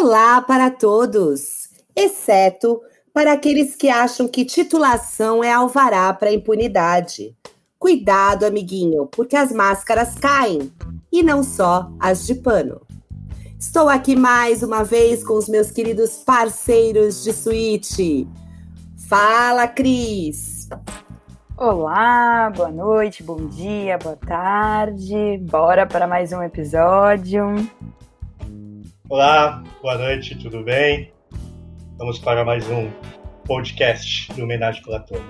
[0.00, 2.80] Olá para todos, exceto
[3.12, 7.36] para aqueles que acham que titulação é alvará para impunidade.
[7.80, 10.72] Cuidado, amiguinho, porque as máscaras caem
[11.10, 12.80] e não só as de pano.
[13.58, 18.28] Estou aqui mais uma vez com os meus queridos parceiros de suíte.
[19.08, 20.68] Fala, Cris!
[21.56, 25.38] Olá, boa noite, bom dia, boa tarde.
[25.38, 27.56] Bora para mais um episódio.
[29.10, 31.10] Olá, boa noite, tudo bem?
[31.96, 32.90] Vamos para mais um
[33.46, 35.26] podcast do Homenagem Platônica.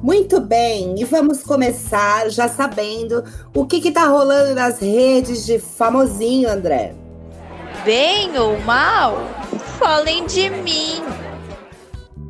[0.00, 6.48] Muito bem, e vamos começar já sabendo o que está rolando nas redes de famosinho,
[6.48, 6.94] André.
[7.84, 9.16] Bem ou mal,
[9.80, 11.02] falem de mim.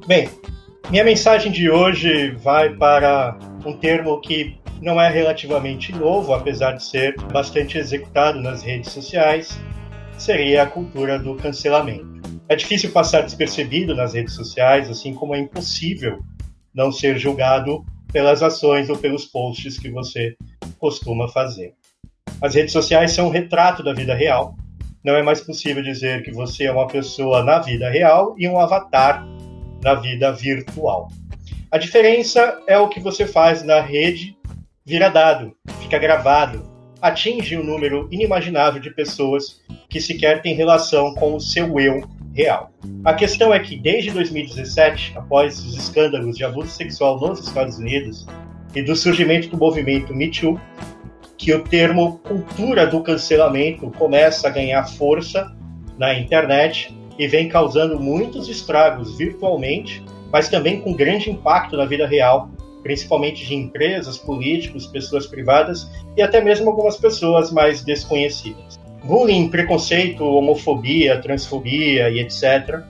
[0.06, 0.30] Bem,
[0.88, 6.84] minha mensagem de hoje vai para um termo que não é relativamente novo, apesar de
[6.84, 9.58] ser bastante executado nas redes sociais,
[10.16, 12.18] seria a cultura do cancelamento.
[12.48, 16.20] É difícil passar despercebido nas redes sociais, assim como é impossível
[16.74, 20.34] não ser julgado pelas ações ou pelos posts que você
[20.78, 21.74] costuma fazer.
[22.40, 24.56] As redes sociais são um retrato da vida real.
[25.04, 28.58] Não é mais possível dizer que você é uma pessoa na vida real e um
[28.58, 29.26] avatar
[29.82, 31.08] na vida virtual.
[31.70, 34.37] A diferença é o que você faz na rede
[34.88, 36.62] vira dado, fica gravado,
[37.02, 42.70] atinge um número inimaginável de pessoas que sequer têm relação com o seu eu real.
[43.04, 48.26] A questão é que desde 2017, após os escândalos de abuso sexual nos Estados Unidos
[48.74, 50.58] e do surgimento do movimento Me Too,
[51.36, 55.54] que o termo cultura do cancelamento começa a ganhar força
[55.98, 60.02] na internet e vem causando muitos estragos virtualmente,
[60.32, 62.50] mas também com grande impacto na vida real,
[62.88, 68.80] principalmente de empresas, políticos, pessoas privadas e até mesmo algumas pessoas mais desconhecidas.
[69.04, 72.80] Bullying, preconceito, homofobia, transfobia e etc.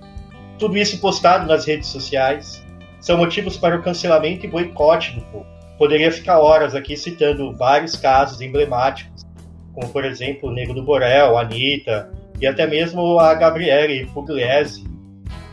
[0.56, 2.64] Tudo isso postado nas redes sociais
[3.00, 5.46] são motivos para o cancelamento e boicote do povo.
[5.76, 9.26] Poderia ficar horas aqui citando vários casos emblemáticos,
[9.74, 12.08] como por exemplo o Nego do Borel, a Anitta,
[12.40, 14.84] e até mesmo a Gabriele Pugliese,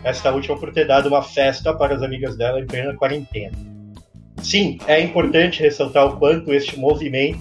[0.04, 3.75] esta última por ter dado uma festa para as amigas dela em plena quarentena.
[4.46, 7.40] Sim, é importante ressaltar o quanto este movimento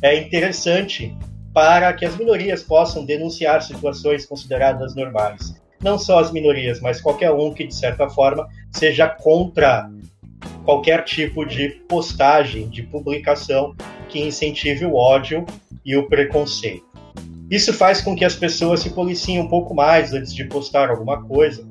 [0.00, 1.14] é interessante
[1.52, 5.54] para que as minorias possam denunciar situações consideradas normais.
[5.82, 9.90] Não só as minorias, mas qualquer um que, de certa forma, seja contra
[10.64, 13.76] qualquer tipo de postagem, de publicação
[14.08, 15.44] que incentive o ódio
[15.84, 16.86] e o preconceito.
[17.50, 21.22] Isso faz com que as pessoas se policiem um pouco mais antes de postar alguma
[21.24, 21.68] coisa.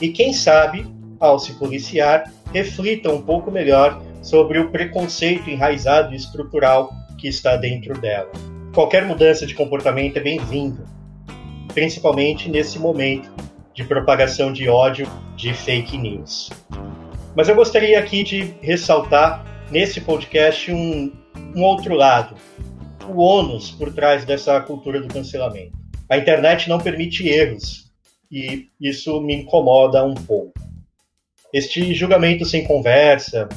[0.00, 0.86] E quem sabe,
[1.20, 7.56] ao se policiar, reflitam um pouco melhor sobre o preconceito enraizado e estrutural que está
[7.56, 8.30] dentro dela.
[8.74, 10.84] Qualquer mudança de comportamento é bem-vinda,
[11.74, 13.30] principalmente nesse momento
[13.74, 16.50] de propagação de ódio de fake news.
[17.34, 21.12] Mas eu gostaria aqui de ressaltar nesse podcast um,
[21.54, 22.34] um outro lado,
[23.08, 25.78] o ônus por trás dessa cultura do cancelamento.
[26.08, 27.90] A internet não permite erros
[28.30, 30.69] e isso me incomoda um pouco.
[31.52, 33.48] Este julgamento sem conversa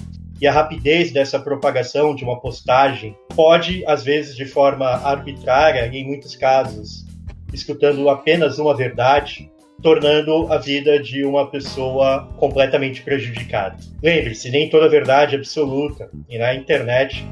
[0.42, 6.00] e a rapidez dessa propagação de uma postagem pode, às vezes, de forma arbitrária e,
[6.00, 7.06] em muitos casos,
[7.54, 13.78] escutando apenas uma verdade, tornando a vida de uma pessoa completamente prejudicada.
[14.02, 17.24] Lembre-se, nem toda verdade é absoluta, e na internet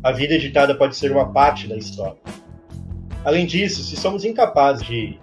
[0.00, 2.18] a vida editada pode ser uma parte da história.
[3.24, 5.18] Além disso, se somos incapazes de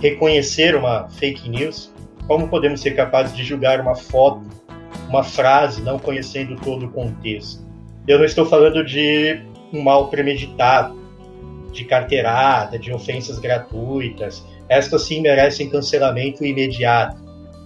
[0.00, 1.92] reconhecer uma fake news,
[2.30, 4.42] como podemos ser capazes de julgar uma foto,
[5.08, 7.60] uma frase, não conhecendo todo o contexto?
[8.06, 9.42] Eu não estou falando de
[9.72, 10.96] um mal premeditado,
[11.72, 14.46] de carteirada, de ofensas gratuitas.
[14.68, 17.16] Estas sim merecem cancelamento imediato,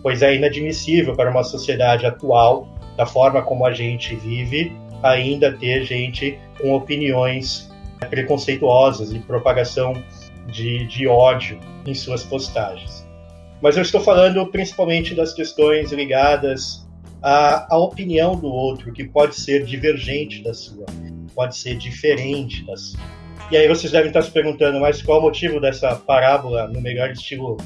[0.02, 5.84] pois é inadmissível para uma sociedade atual, da forma como a gente vive, ainda ter
[5.84, 7.70] gente com opiniões
[8.08, 9.92] preconceituosas e propagação
[10.46, 13.03] de, de ódio em suas postagens.
[13.64, 16.86] Mas eu estou falando principalmente das questões ligadas
[17.22, 20.84] à, à opinião do outro, que pode ser divergente da sua,
[21.34, 23.00] pode ser diferente da sua.
[23.50, 27.10] E aí vocês devem estar se perguntando, mas qual o motivo dessa parábola no melhor
[27.10, 27.56] estilo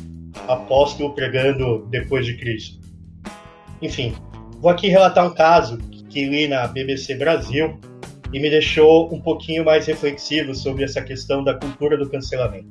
[0.46, 2.78] apóstolo pregando depois de Cristo?
[3.82, 4.14] Enfim,
[4.60, 5.78] vou aqui relatar um caso
[6.08, 7.76] que li na BBC Brasil
[8.32, 12.68] e me deixou um pouquinho mais reflexivo sobre essa questão da cultura do cancelamento.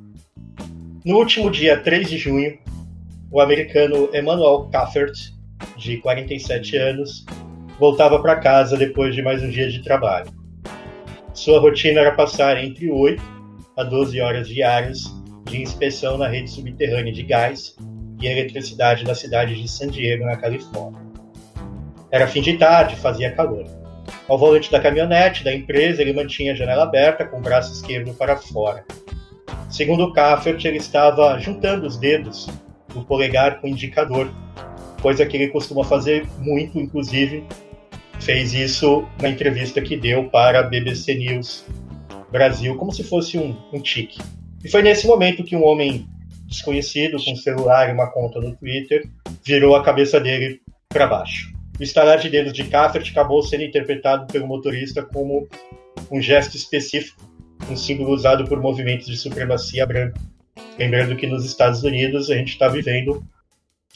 [1.04, 2.56] No último dia 3 de junho,
[3.30, 5.32] o americano Emmanuel Caffert,
[5.76, 7.26] de 47 anos,
[7.78, 10.30] voltava para casa depois de mais um dia de trabalho.
[11.34, 13.22] Sua rotina era passar entre 8
[13.76, 15.04] a 12 horas diárias
[15.44, 17.76] de inspeção na rede subterrânea de gás
[18.20, 21.00] e eletricidade da cidade de San Diego, na Califórnia.
[22.10, 23.64] Era fim de tarde, fazia calor.
[24.26, 28.14] Ao volante da caminhonete da empresa, ele mantinha a janela aberta com o braço esquerdo
[28.14, 28.84] para fora.
[29.70, 32.48] Segundo o Kaffert, ele estava juntando os dedos
[32.98, 34.30] do polegar com o indicador,
[35.00, 37.44] coisa que ele costuma fazer muito, inclusive
[38.20, 41.64] fez isso na entrevista que deu para a BBC News
[42.30, 44.20] Brasil, como se fosse um, um tique.
[44.62, 46.06] E foi nesse momento que um homem
[46.46, 49.08] desconhecido, com um celular e uma conta no Twitter,
[49.44, 51.52] virou a cabeça dele para baixo.
[51.78, 55.46] O estalar de dedos de Kaffert acabou sendo interpretado pelo motorista como
[56.10, 57.22] um gesto específico,
[57.70, 60.20] um símbolo usado por movimentos de supremacia branca.
[60.78, 63.24] Lembrando que nos Estados Unidos a gente está vivendo,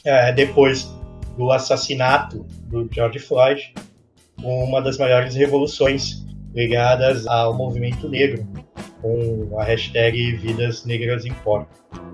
[0.03, 0.91] é, depois
[1.37, 3.73] do assassinato do George Floyd,
[4.41, 6.23] uma das maiores revoluções
[6.53, 8.45] ligadas ao movimento negro,
[9.01, 11.67] com a hashtag Vidas Negras Importam.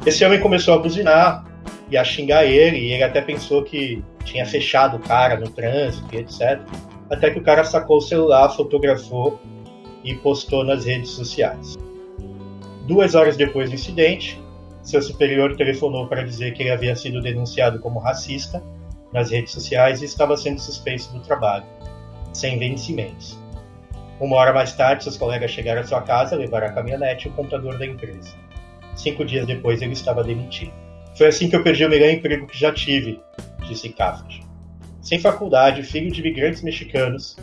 [0.05, 1.45] Esse homem começou a buzinar
[1.89, 6.07] e a xingar ele, e ele até pensou que tinha fechado o cara no trânsito
[6.13, 6.59] e etc.
[7.09, 9.39] Até que o cara sacou o celular, fotografou
[10.03, 11.77] e postou nas redes sociais.
[12.89, 14.41] Duas horas depois do incidente,
[14.81, 18.63] seu superior telefonou para dizer que ele havia sido denunciado como racista
[19.13, 21.65] nas redes sociais e estava sendo suspenso do trabalho,
[22.33, 23.37] sem vencimentos.
[24.19, 27.33] Uma hora mais tarde, seus colegas chegaram à sua casa, levaram a caminhonete e o
[27.35, 28.33] computador da empresa.
[28.95, 30.73] Cinco dias depois, ele estava demitido.
[31.15, 33.21] Foi assim que eu perdi o melhor emprego que já tive,
[33.67, 34.33] disse Kafka.
[34.99, 37.37] Sem faculdade, filho de imigrantes mexicanos,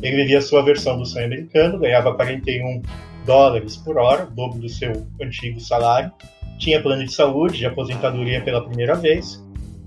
[0.00, 2.82] ele vivia sua versão do sonho americano, ganhava 41
[3.24, 6.12] dólares por hora, o dobro do seu antigo salário,
[6.58, 9.44] tinha plano de saúde e aposentadoria pela primeira vez,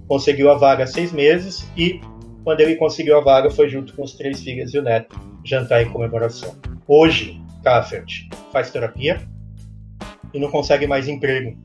[0.08, 2.02] conseguiu a vaga há seis meses e,
[2.44, 5.82] quando ele conseguiu a vaga, foi junto com os três filhos e o neto jantar
[5.82, 6.56] em comemoração.
[6.88, 9.22] Hoje, Kaffert faz terapia
[10.34, 11.58] e não consegue mais emprego,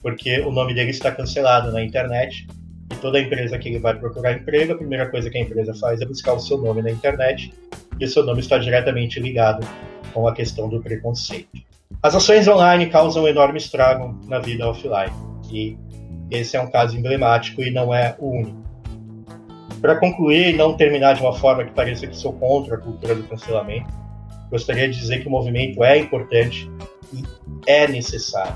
[0.00, 2.46] porque o nome dele está cancelado na internet
[2.92, 6.00] e toda empresa que ele vai procurar emprego, a primeira coisa que a empresa faz
[6.00, 7.52] é buscar o seu nome na internet
[7.98, 9.66] e o seu nome está diretamente ligado
[10.12, 11.48] com a questão do preconceito.
[12.02, 15.12] As ações online causam um enorme estrago na vida offline
[15.50, 15.76] e
[16.30, 18.62] esse é um caso emblemático e não é o único.
[19.80, 23.14] Para concluir e não terminar de uma forma que pareça que sou contra a cultura
[23.14, 23.92] do cancelamento,
[24.50, 26.70] gostaria de dizer que o movimento é importante
[27.12, 27.22] e
[27.66, 28.54] é necessário.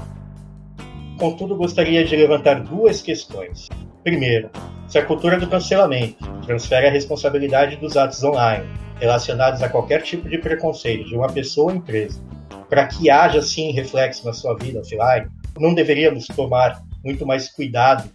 [1.19, 3.69] Contudo, gostaria de levantar duas questões.
[4.05, 4.51] Primeiro,
[4.87, 10.29] se a cultura do cancelamento transfere a responsabilidade dos atos online relacionados a qualquer tipo
[10.29, 12.21] de preconceito de uma pessoa ou empresa
[12.69, 18.11] para que haja sim reflexo na sua vida offline, não deveríamos tomar muito mais cuidado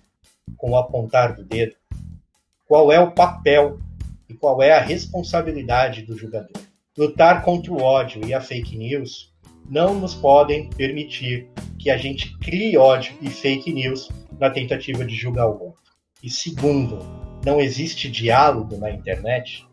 [0.57, 1.73] com o apontar do dedo?
[2.71, 3.81] qual é o papel
[4.29, 6.53] e qual é a responsabilidade do julgador.
[6.97, 9.33] Lutar contra o ódio e a fake news
[9.69, 14.07] não nos podem permitir que a gente crie ódio e fake news
[14.39, 15.81] na tentativa de julgar o outro.
[16.23, 16.99] E segundo,
[17.45, 19.67] não existe diálogo na internet.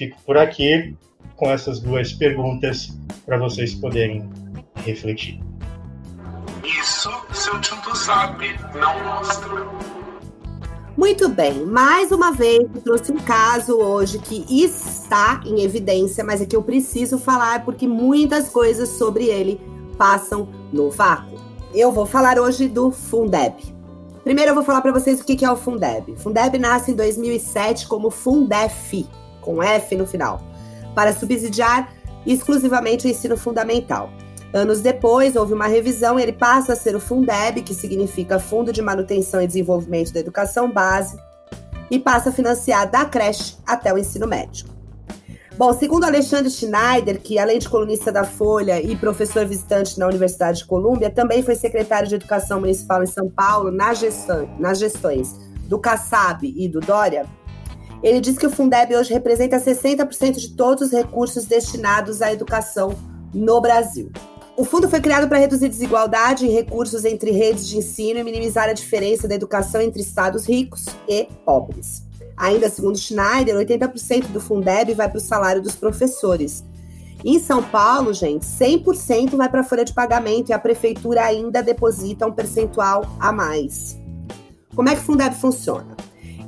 [0.00, 0.96] Fico por aqui
[1.36, 2.88] com essas duas perguntas
[3.26, 4.26] para vocês poderem
[4.76, 5.38] refletir.
[6.64, 9.68] Isso seu tio sabe, não mostra.
[10.96, 16.40] Muito bem, mais uma vez eu trouxe um caso hoje que está em evidência, mas
[16.40, 19.60] é que eu preciso falar porque muitas coisas sobre ele
[19.98, 21.38] passam no vácuo.
[21.74, 23.54] Eu vou falar hoje do Fundeb.
[24.24, 26.16] Primeiro eu vou falar para vocês o que é o Fundeb.
[26.16, 29.06] Fundeb nasce em 2007 como Fundef,
[29.40, 30.40] com F no final,
[30.94, 31.92] para subsidiar
[32.26, 34.10] exclusivamente o ensino fundamental.
[34.52, 38.72] Anos depois, houve uma revisão e ele passa a ser o Fundeb, que significa Fundo
[38.72, 41.16] de Manutenção e Desenvolvimento da Educação Base,
[41.90, 44.66] e passa a financiar da creche até o ensino médio.
[45.56, 50.58] Bom, segundo Alexandre Schneider, que além de colunista da Folha e professor visitante na Universidade
[50.58, 55.38] de Colômbia, também foi secretário de Educação Municipal em São Paulo na gestão, nas gestões
[55.66, 57.26] do Kassab e do Dória,
[58.02, 62.96] ele diz que o Fundeb hoje representa 60% de todos os recursos destinados à educação
[63.34, 64.10] no Brasil.
[64.56, 68.68] O fundo foi criado para reduzir desigualdade em recursos entre redes de ensino e minimizar
[68.68, 72.02] a diferença da educação entre estados ricos e pobres.
[72.36, 76.64] Ainda segundo Schneider, 80% do Fundeb vai para o salário dos professores.
[77.24, 81.62] Em São Paulo, gente, 100% vai para a folha de pagamento e a prefeitura ainda
[81.62, 83.98] deposita um percentual a mais.
[84.74, 85.96] Como é que o Fundeb funciona?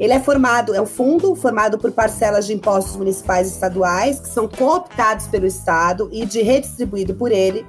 [0.02, 4.26] Ele é formado, é um fundo formado por parcelas de impostos municipais e estaduais que
[4.26, 7.64] são cooptados pelo Estado e de redistribuído por ele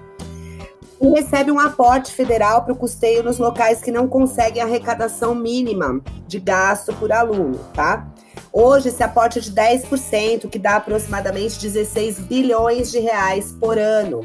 [0.99, 6.01] e recebe um aporte federal para o custeio nos locais que não conseguem arrecadação mínima
[6.27, 8.11] de gasto por aluno, tá?
[8.51, 14.21] Hoje, esse aporte é de 10%, que dá aproximadamente 16 bilhões de reais por ano.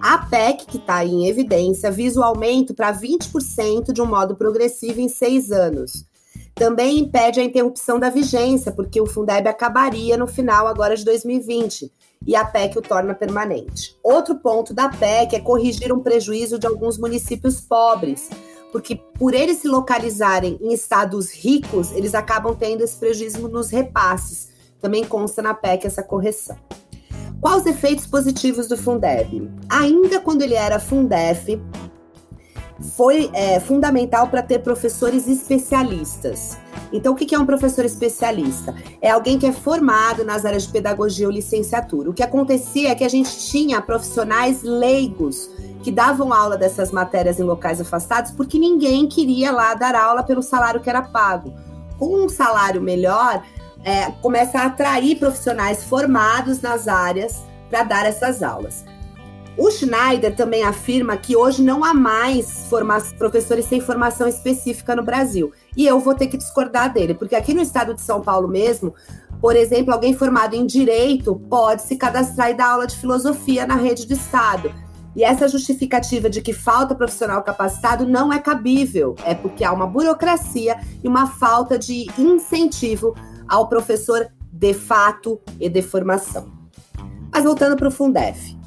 [0.00, 5.00] A PEC, que está em evidência, visa o aumento para 20% de um modo progressivo
[5.00, 6.07] em seis anos.
[6.58, 11.92] Também impede a interrupção da vigência, porque o Fundeb acabaria no final agora de 2020
[12.26, 13.96] e a PEC o torna permanente.
[14.02, 18.28] Outro ponto da PEC é corrigir um prejuízo de alguns municípios pobres,
[18.72, 24.48] porque por eles se localizarem em estados ricos, eles acabam tendo esse prejuízo nos repasses.
[24.80, 26.56] Também consta na PEC essa correção.
[27.40, 29.48] Quais os efeitos positivos do Fundeb?
[29.68, 31.60] Ainda quando ele era Fundef,
[32.96, 36.56] foi é, fundamental para ter professores especialistas.
[36.92, 38.74] Então, o que é um professor especialista?
[39.02, 42.10] É alguém que é formado nas áreas de pedagogia ou licenciatura.
[42.10, 45.50] O que acontecia é que a gente tinha profissionais leigos
[45.82, 50.42] que davam aula dessas matérias em locais afastados porque ninguém queria lá dar aula pelo
[50.42, 51.52] salário que era pago.
[51.98, 53.42] Com um salário melhor,
[53.84, 58.84] é, começa a atrair profissionais formados nas áreas para dar essas aulas.
[59.58, 62.64] O Schneider também afirma que hoje não há mais
[63.18, 65.52] professores sem formação específica no Brasil.
[65.76, 68.94] E eu vou ter que discordar dele, porque aqui no estado de São Paulo mesmo,
[69.40, 73.74] por exemplo, alguém formado em direito pode se cadastrar e dar aula de filosofia na
[73.74, 74.72] rede do estado.
[75.16, 79.88] E essa justificativa de que falta profissional capacitado não é cabível, é porque há uma
[79.88, 83.12] burocracia e uma falta de incentivo
[83.48, 86.52] ao professor de fato e de formação.
[87.32, 88.57] Mas voltando para o Fundef.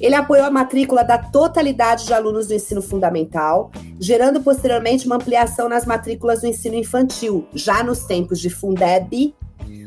[0.00, 5.68] Ele apoiou a matrícula da totalidade de alunos do ensino fundamental, gerando posteriormente uma ampliação
[5.68, 9.34] nas matrículas do ensino infantil, já nos tempos de Fundeb,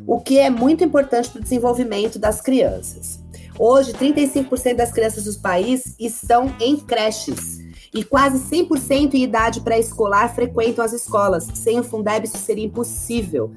[0.05, 3.19] o que é muito importante para o desenvolvimento das crianças.
[3.57, 7.59] Hoje, 35% das crianças do país estão em creches
[7.93, 11.47] e quase 100% em idade pré-escolar frequentam as escolas.
[11.53, 13.51] Sem o Fundeb, isso seria impossível.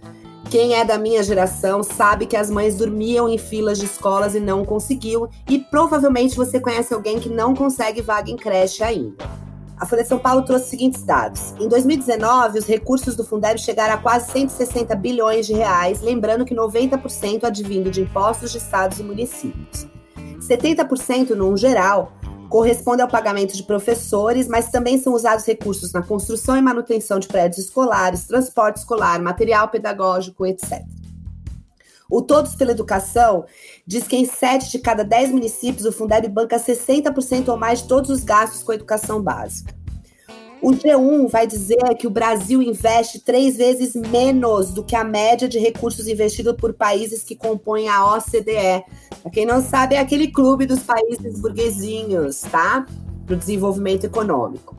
[0.51, 4.41] Quem é da minha geração sabe que as mães dormiam em filas de escolas e
[4.41, 9.29] não conseguiam, e provavelmente você conhece alguém que não consegue vaga em creche ainda.
[9.77, 11.53] A Folha de São Paulo trouxe os seguintes dados.
[11.61, 16.55] Em 2019, os recursos do Fundeb chegaram a quase 160 bilhões de reais, lembrando que
[16.55, 19.87] 90% advindo de impostos de estados e municípios.
[20.41, 22.13] 70% no geral
[22.49, 27.29] corresponde ao pagamento de professores, mas também são usados recursos na construção e manutenção de
[27.29, 30.83] prédios escolares, transporte escolar, material pedagógico, etc.
[32.09, 33.45] O Todos pela Educação
[33.87, 37.89] diz que em 7 de cada 10 municípios o Fundeb banca 60% ou mais de
[37.89, 39.75] todos os gastos com a educação básica.
[40.67, 45.49] O G1 vai dizer que o Brasil investe três vezes menos do que a média
[45.49, 48.85] de recursos investidos por países que compõem a OCDE.
[49.23, 52.85] Para quem não sabe, é aquele clube dos países burguesinhos, tá?
[53.25, 54.75] Para o desenvolvimento econômico.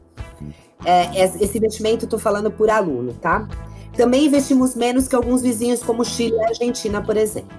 [0.83, 3.47] É, esse investimento estou falando por aluno, tá?
[3.95, 7.55] Também investimos menos que alguns vizinhos como Chile e Argentina, por exemplo.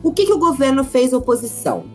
[0.00, 1.86] O que, que o governo fez oposição?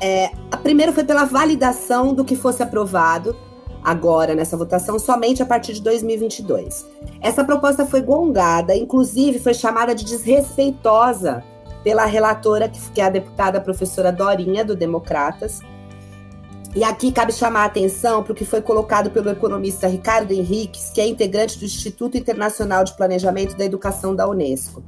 [0.00, 3.49] É, a primeira foi pela validação do que fosse aprovado
[3.82, 6.86] agora nessa votação somente a partir de 2022.
[7.20, 11.42] Essa proposta foi gongada, inclusive foi chamada de desrespeitosa
[11.82, 15.60] pela relatora, que é a deputada professora Dorinha, do Democratas.
[16.74, 20.90] E aqui cabe chamar a atenção para o que foi colocado pelo economista Ricardo Henriques,
[20.90, 24.82] que é integrante do Instituto Internacional de Planejamento da Educação da Unesco.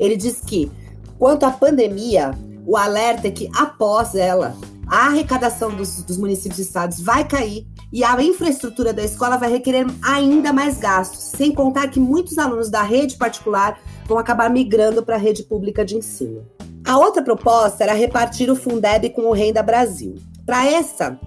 [0.00, 0.70] Ele diz que,
[1.16, 2.32] quanto à pandemia,
[2.66, 4.56] o alerta é que, após ela,
[4.88, 9.50] a arrecadação dos, dos municípios e estados vai cair e a infraestrutura da escola vai
[9.50, 15.02] requerer ainda mais gastos, sem contar que muitos alunos da rede particular vão acabar migrando
[15.02, 16.46] para a rede pública de ensino.
[16.84, 20.16] A outra proposta era repartir o Fundeb com o Renda Brasil.
[20.46, 21.18] Para essa,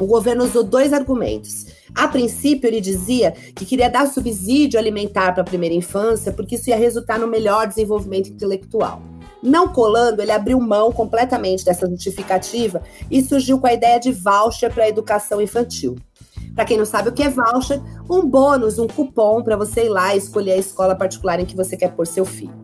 [0.00, 1.66] o governo usou dois argumentos.
[1.94, 6.70] A princípio, ele dizia que queria dar subsídio alimentar para a primeira infância, porque isso
[6.70, 9.00] ia resultar no melhor desenvolvimento intelectual.
[9.44, 14.72] Não colando, ele abriu mão completamente dessa justificativa e surgiu com a ideia de voucher
[14.72, 15.96] para a educação infantil.
[16.54, 19.90] Para quem não sabe o que é voucher, um bônus, um cupom para você ir
[19.90, 22.54] lá e escolher a escola particular em que você quer pôr seu filho.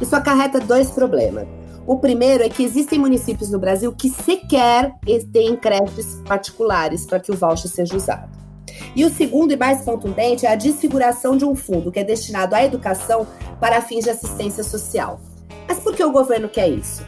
[0.00, 1.46] Isso acarreta dois problemas.
[1.86, 4.92] O primeiro é que existem municípios no Brasil que sequer
[5.32, 8.28] têm creches particulares para que o voucher seja usado.
[8.96, 12.56] E o segundo e mais contundente é a desfiguração de um fundo que é destinado
[12.56, 13.24] à educação
[13.60, 15.20] para fins de assistência social.
[15.74, 17.02] Mas por que o governo quer isso?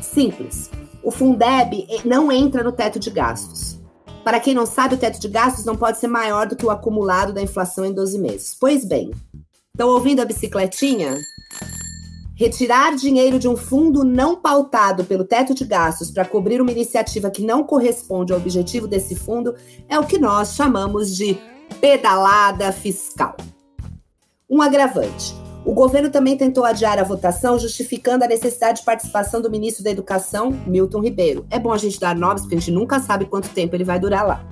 [0.00, 0.68] Simples.
[1.04, 3.78] O Fundeb não entra no teto de gastos.
[4.24, 6.70] Para quem não sabe, o teto de gastos não pode ser maior do que o
[6.70, 8.56] acumulado da inflação em 12 meses.
[8.58, 9.12] Pois bem,
[9.72, 11.16] estão ouvindo a bicicletinha?
[12.34, 17.30] Retirar dinheiro de um fundo não pautado pelo teto de gastos para cobrir uma iniciativa
[17.30, 19.54] que não corresponde ao objetivo desse fundo
[19.88, 21.38] é o que nós chamamos de
[21.80, 23.36] pedalada fiscal.
[24.50, 29.48] Um agravante: O governo também tentou adiar a votação, justificando a necessidade de participação do
[29.50, 31.46] ministro da Educação, Milton Ribeiro.
[31.50, 34.00] É bom a gente dar nomes, porque a gente nunca sabe quanto tempo ele vai
[34.00, 34.44] durar lá.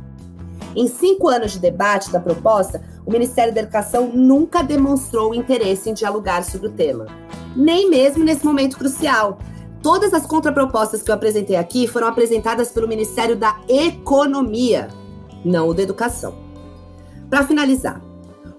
[0.77, 5.95] Em cinco anos de debate da proposta, o Ministério da Educação nunca demonstrou interesse em
[5.95, 7.07] dialogar sobre o tema,
[7.57, 9.39] nem mesmo nesse momento crucial.
[9.83, 14.89] Todas as contrapropostas que eu apresentei aqui foram apresentadas pelo Ministério da Economia,
[15.45, 16.35] não o da Educação.
[17.29, 18.01] Para finalizar,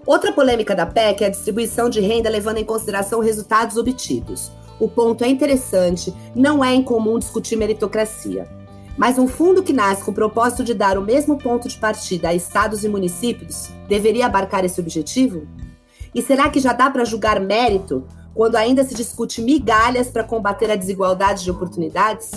[0.06, 4.52] outra polêmica da PEC é a distribuição de renda levando em consideração resultados obtidos.
[4.80, 8.48] O ponto é interessante, não é incomum discutir meritocracia.
[8.98, 12.30] Mas um fundo que nasce com o propósito de dar o mesmo ponto de partida
[12.30, 15.48] a estados e municípios deveria abarcar esse objetivo?
[16.14, 20.70] E será que já dá para julgar mérito quando ainda se discute migalhas para combater
[20.70, 22.32] a desigualdade de oportunidades?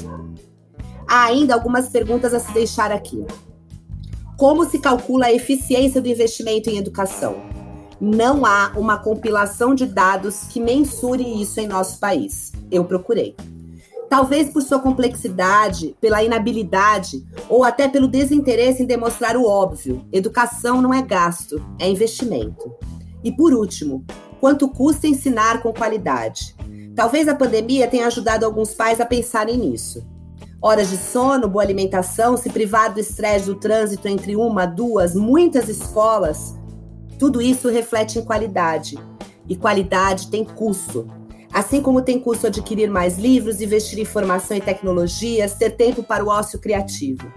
[1.06, 3.25] Há ainda algumas perguntas a se deixar aqui.
[4.37, 7.53] Como se calcula a eficiência do investimento em educação?
[8.06, 12.52] Não há uma compilação de dados que mensure isso em nosso país.
[12.70, 13.34] Eu procurei.
[14.11, 20.82] Talvez por sua complexidade, pela inabilidade ou até pelo desinteresse em demonstrar o óbvio: educação
[20.82, 22.75] não é gasto, é investimento.
[23.25, 24.04] E por último,
[24.38, 26.54] quanto custa ensinar com qualidade?
[26.94, 30.06] Talvez a pandemia tenha ajudado alguns pais a pensarem nisso.
[30.61, 35.70] Horas de sono, boa alimentação, se privar do estresse do trânsito entre uma, duas, muitas
[35.70, 36.54] escolas,
[37.18, 38.99] tudo isso reflete em qualidade.
[39.49, 41.06] E qualidade tem custo.
[41.52, 46.25] Assim como tem custo adquirir mais livros, investir em formação e tecnologias, ter tempo para
[46.25, 47.33] o ócio criativo.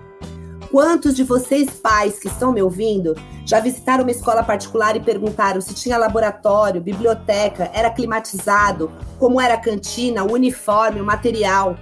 [0.71, 3.15] Quantos de vocês, pais que estão me ouvindo,
[3.45, 9.53] já visitaram uma escola particular e perguntaram se tinha laboratório, biblioteca, era climatizado, como era
[9.53, 11.77] a cantina, o uniforme, o material?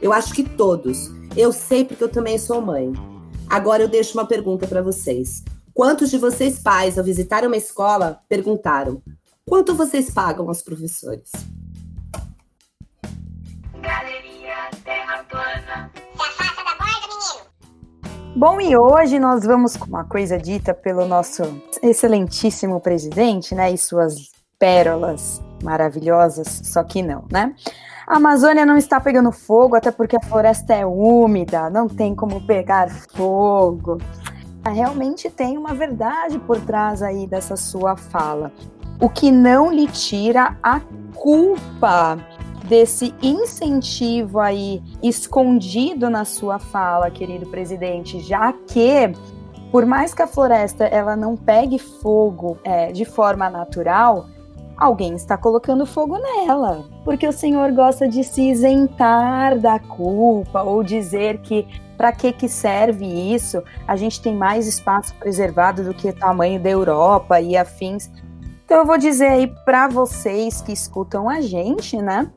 [0.00, 1.10] Eu acho que todos.
[1.36, 2.92] Eu sei porque eu também sou mãe.
[3.48, 5.44] Agora eu deixo uma pergunta para vocês.
[5.74, 9.02] Quantos de vocês, pais, ao visitar uma escola, perguntaram:
[9.48, 11.30] quanto vocês pagam aos professores?
[13.80, 15.90] Galeria Terra Plana.
[15.94, 18.36] Se afasta da borda, menino.
[18.36, 21.42] Bom, e hoje nós vamos com uma coisa dita pelo nosso
[21.82, 23.72] excelentíssimo presidente, né?
[23.72, 27.54] E suas pérolas maravilhosas, só que não, né?
[28.06, 32.46] A Amazônia não está pegando fogo, até porque a floresta é úmida, não tem como
[32.46, 33.98] pegar fogo.
[34.70, 38.52] Realmente tem uma verdade por trás aí dessa sua fala.
[39.00, 40.80] O que não lhe tira a
[41.14, 42.18] culpa
[42.64, 49.12] desse incentivo aí escondido na sua fala, querido presidente, já que
[49.72, 54.26] por mais que a floresta ela não pegue fogo é, de forma natural,
[54.76, 60.82] alguém está colocando fogo nela, porque o Senhor gosta de se isentar da culpa ou
[60.82, 63.62] dizer que para que que serve isso?
[63.86, 68.10] A gente tem mais espaço preservado do que o tamanho da Europa e afins.
[68.64, 72.30] Então eu vou dizer aí para vocês que escutam a gente, né?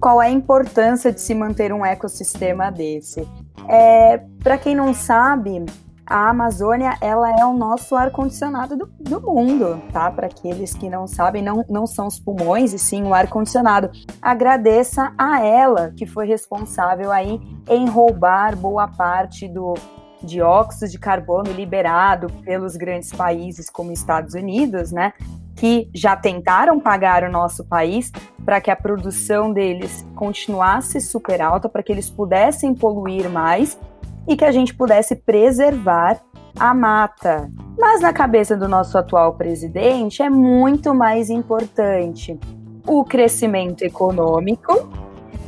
[0.00, 3.28] qual é a importância de se manter um ecossistema desse.
[3.68, 5.64] É, Para quem não sabe,
[6.10, 10.10] a Amazônia ela é o nosso ar condicionado do, do mundo, tá?
[10.10, 13.88] Para aqueles que não sabem, não, não são os pulmões e sim o ar condicionado.
[14.20, 19.74] Agradeça a ela que foi responsável aí em roubar boa parte do
[20.20, 25.12] dióxido de carbono liberado pelos grandes países como Estados Unidos, né?
[25.54, 28.10] que já tentaram pagar o nosso país
[28.44, 33.78] para que a produção deles continuasse super alta, para que eles pudessem poluir mais
[34.28, 36.20] e que a gente pudesse preservar
[36.58, 37.50] a mata.
[37.78, 42.38] Mas na cabeça do nosso atual presidente é muito mais importante
[42.86, 44.90] o crescimento econômico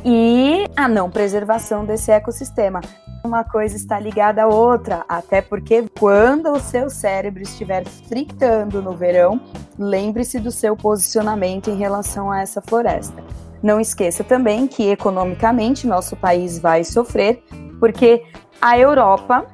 [0.05, 2.81] e a não preservação desse ecossistema
[3.25, 8.91] uma coisa está ligada à outra, até porque quando o seu cérebro estiver fritando no
[8.97, 9.39] verão,
[9.79, 13.23] lembre-se do seu posicionamento em relação a essa floresta.
[13.61, 17.41] Não esqueça também que economicamente nosso país vai sofrer,
[17.79, 18.23] porque
[18.63, 19.45] a Europa,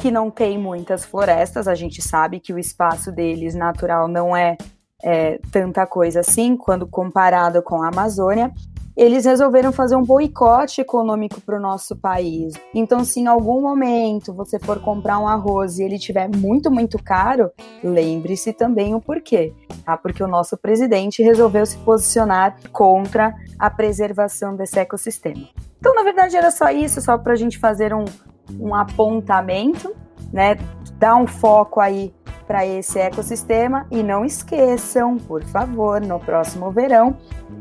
[0.00, 4.56] que não tem muitas florestas, a gente sabe que o espaço deles natural não é,
[5.00, 8.52] é tanta coisa assim quando comparado com a Amazônia,
[8.96, 12.52] eles resolveram fazer um boicote econômico para o nosso país.
[12.74, 17.00] Então, se em algum momento você for comprar um arroz e ele tiver muito, muito
[17.00, 19.96] caro, lembre-se também o porquê, tá?
[19.96, 25.46] Porque o nosso presidente resolveu se posicionar contra a preservação desse ecossistema.
[25.78, 28.04] Então, na verdade, era só isso, só para a gente fazer um,
[28.58, 29.94] um apontamento,
[30.32, 30.56] né?
[30.98, 32.12] Dar um foco aí
[32.46, 37.16] para esse ecossistema e não esqueçam, por favor, no próximo verão,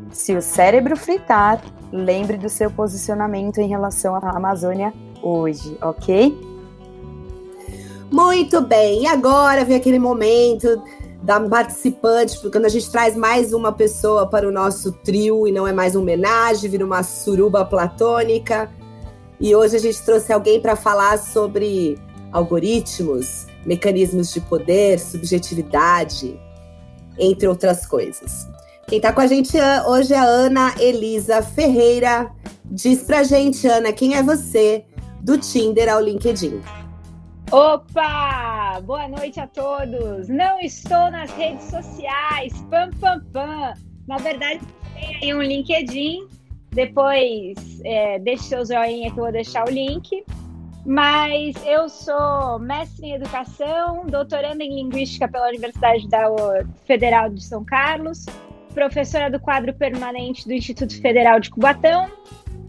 [0.10, 6.38] se o cérebro fritar, lembre do seu posicionamento em relação à Amazônia hoje, ok?
[8.10, 10.82] Muito bem, e agora vem aquele momento
[11.22, 15.52] da participante, porque quando a gente traz mais uma pessoa para o nosso trio e
[15.52, 18.70] não é mais uma homenagem, vira uma suruba platônica.
[19.40, 21.98] E hoje a gente trouxe alguém para falar sobre
[22.32, 26.40] algoritmos, mecanismos de poder, subjetividade,
[27.20, 28.48] entre outras coisas.
[28.88, 32.32] Quem está com a gente hoje é a Ana Elisa Ferreira.
[32.66, 34.86] Diz pra gente, Ana, quem é você
[35.22, 36.62] do Tinder ao LinkedIn?
[37.52, 38.82] Opa!
[38.86, 40.28] Boa noite a todos!
[40.28, 43.74] Não estou nas redes sociais, pam, pam, pam.
[44.08, 44.62] Na verdade,
[44.94, 46.28] tem aí um LinkedIn.
[46.78, 50.24] Depois, é, deixe seu joinha que eu vou deixar o link.
[50.86, 56.28] Mas eu sou mestre em educação, doutoranda em linguística pela Universidade da
[56.86, 58.28] Federal de São Carlos,
[58.76, 62.12] professora do quadro permanente do Instituto Federal de Cubatão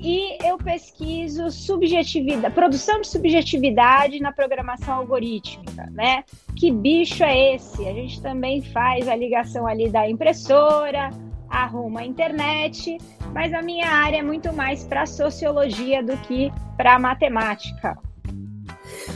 [0.01, 6.25] e eu pesquiso subjetividade, produção de subjetividade na programação algorítmica, né?
[6.57, 7.87] Que bicho é esse?
[7.87, 11.11] A gente também faz a ligação ali da impressora,
[11.51, 12.99] arruma a internet,
[13.33, 17.99] mas a minha área é muito mais para sociologia do que para matemática.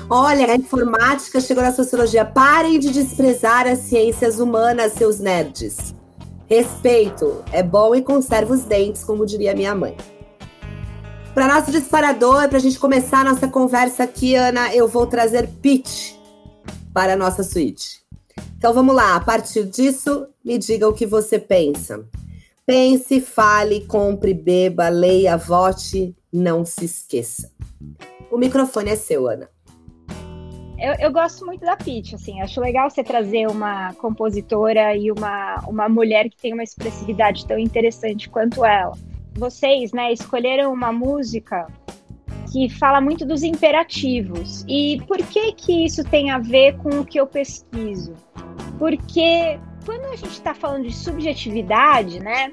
[0.08, 2.24] Olha, a informática chegou na sociologia.
[2.24, 5.94] Parem de desprezar as ciências humanas, seus nerds.
[6.46, 9.96] Respeito é bom e conserva os dentes, como diria minha mãe.
[11.34, 15.48] Para nosso disparador, para a gente começar a nossa conversa aqui, Ana, eu vou trazer
[15.48, 16.14] pitch
[16.92, 18.02] para a nossa suíte.
[18.58, 22.04] Então vamos lá, a partir disso, me diga o que você pensa.
[22.66, 27.50] Pense, fale, compre, beba, leia, vote, não se esqueça.
[28.30, 29.48] O microfone é seu, Ana.
[30.78, 35.62] Eu, eu, gosto muito da Pitch, assim, acho legal você trazer uma compositora e uma,
[35.68, 38.92] uma mulher que tem uma expressividade tão interessante quanto ela
[39.34, 41.66] vocês, né, escolheram uma música
[42.52, 44.64] que fala muito dos imperativos.
[44.68, 48.14] E por que que isso tem a ver com o que eu pesquiso?
[48.78, 52.52] Porque quando a gente está falando de subjetividade, né,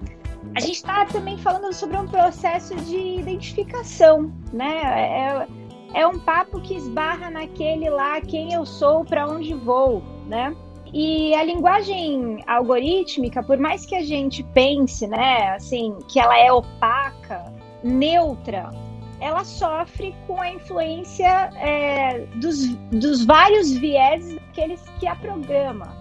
[0.56, 5.48] a gente está também falando sobre um processo de identificação, né?
[5.94, 10.56] É, é um papo que esbarra naquele lá quem eu sou, para onde vou, né?
[10.92, 16.52] E a linguagem algorítmica, por mais que a gente pense, né, assim, que ela é
[16.52, 18.72] opaca, neutra,
[19.20, 25.96] ela sofre com a influência é, dos, dos vários vieses daqueles que a programa?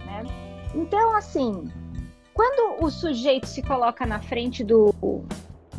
[0.73, 1.69] Então, assim,
[2.33, 4.93] quando o sujeito se coloca na frente do,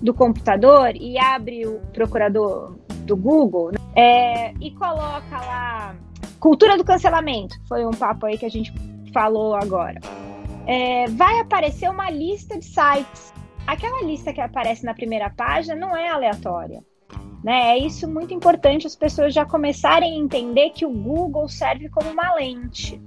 [0.02, 5.96] do computador e abre o procurador do Google né, é, e coloca lá
[6.38, 8.72] cultura do cancelamento, foi um papo aí que a gente
[9.12, 10.00] falou agora,
[10.66, 13.32] é, vai aparecer uma lista de sites.
[13.66, 16.82] Aquela lista que aparece na primeira página não é aleatória.
[17.42, 17.70] Né?
[17.70, 22.10] É isso muito importante as pessoas já começarem a entender que o Google serve como
[22.10, 23.00] uma lente.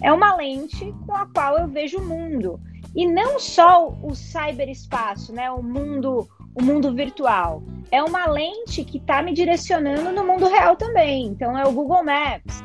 [0.00, 2.60] É uma lente com a qual eu vejo o mundo.
[2.94, 5.50] E não só o cyberespaço, né?
[5.50, 7.62] o, mundo, o mundo virtual.
[7.90, 11.26] É uma lente que está me direcionando no mundo real também.
[11.26, 12.62] Então é o Google Maps,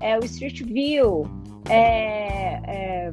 [0.00, 1.26] é o Street View,
[1.68, 3.12] é, é,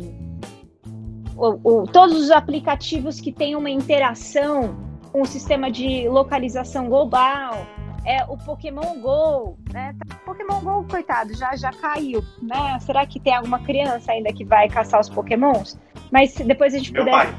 [1.36, 4.76] o, o, todos os aplicativos que têm uma interação
[5.12, 7.66] com o sistema de localização global,
[8.08, 9.94] é o Pokémon Go, né?
[10.26, 12.80] Pokémon Go, coitado, já já caiu, né?
[12.80, 15.78] Será que tem alguma criança ainda que vai caçar os Pokémons?
[16.10, 17.14] Mas depois a gente Meu puder.
[17.14, 17.36] Pai.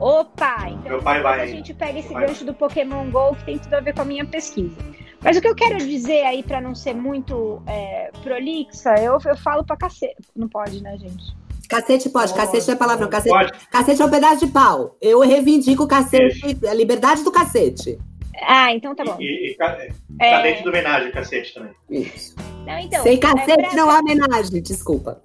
[0.00, 1.40] Opa, então Meu pai vai.
[1.42, 4.04] a gente pega esse gancho do Pokémon Go que tem tudo a ver com a
[4.04, 4.76] minha pesquisa.
[5.20, 9.36] Mas o que eu quero dizer aí, para não ser muito é, prolixa, eu, eu
[9.36, 10.16] falo pra cacete.
[10.34, 11.36] Não pode, né, gente?
[11.68, 13.08] Cacete pode, cacete é palavrão.
[13.08, 13.52] Cacete, Pode.
[13.70, 14.96] cacete é um pedaço de pau.
[15.02, 17.98] Eu reivindico o cacete, a liberdade do cacete.
[18.42, 19.16] Ah, então tá bom.
[19.20, 19.78] E, e tá
[20.20, 20.42] É.
[20.42, 21.72] dentro do homenagem, cacete também.
[21.90, 22.34] Isso.
[22.66, 25.22] Não, então, Sem é, cacete pra- não há homenagem, desculpa.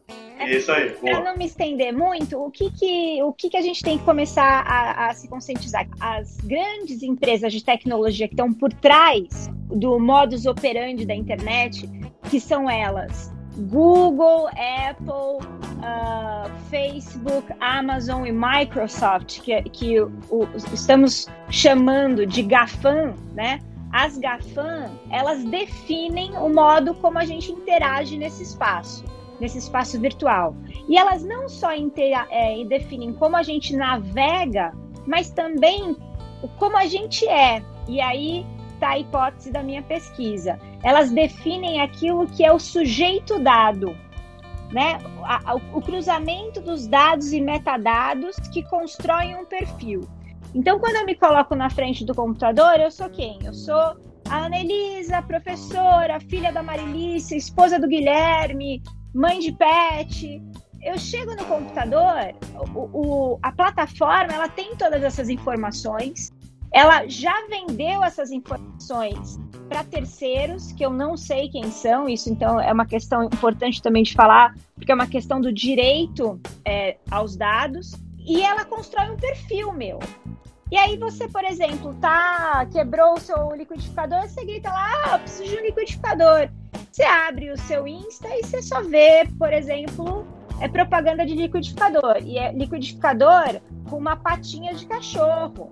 [0.48, 3.82] Isso aí, Para não me estender muito, o que, que, o que, que a gente
[3.82, 5.88] tem que começar a, a se conscientizar?
[6.02, 11.90] As grandes empresas de tecnologia que estão por trás do modus operandi da internet,
[12.30, 15.48] que são elas Google, Apple,
[15.84, 23.60] ah, Facebook, Amazon e Microsoft, que, que o- estamos chamando de GAFAM, né?
[23.92, 29.04] As GAFAM, elas definem o modo como a gente interage nesse espaço
[29.40, 30.56] nesse espaço virtual.
[30.88, 34.72] E elas não só é, definem como a gente navega,
[35.06, 35.98] mas também
[36.58, 37.62] como a gente é.
[37.88, 40.58] E aí está a hipótese da minha pesquisa.
[40.84, 43.96] Elas definem aquilo que é o sujeito dado.
[44.72, 44.98] Né?
[45.72, 50.02] O cruzamento dos dados e metadados que constroem um perfil.
[50.54, 53.40] Então, quando eu me coloco na frente do computador, eu sou quem?
[53.44, 53.96] Eu sou
[54.30, 58.82] a Anelisa, professora, filha da Marilícia, esposa do Guilherme,
[59.14, 60.42] mãe de pet.
[60.82, 62.36] eu chego no computador,
[62.76, 62.82] o,
[63.34, 66.32] o, a plataforma ela tem todas essas informações,
[66.74, 72.10] ela já vendeu essas informações para terceiros que eu não sei quem são.
[72.10, 76.40] Isso então é uma questão importante também de falar, porque é uma questão do direito
[76.66, 77.94] é, aos dados.
[78.26, 80.00] E ela constrói um perfil meu.
[80.72, 85.52] E aí você, por exemplo, tá quebrou o seu liquidificador, você grita lá, ah, preciso
[85.52, 86.50] de um liquidificador.
[86.92, 90.26] Você abre o seu Insta e você só vê, por exemplo,
[90.64, 92.18] é propaganda de liquidificador.
[92.24, 95.72] E é liquidificador com uma patinha de cachorro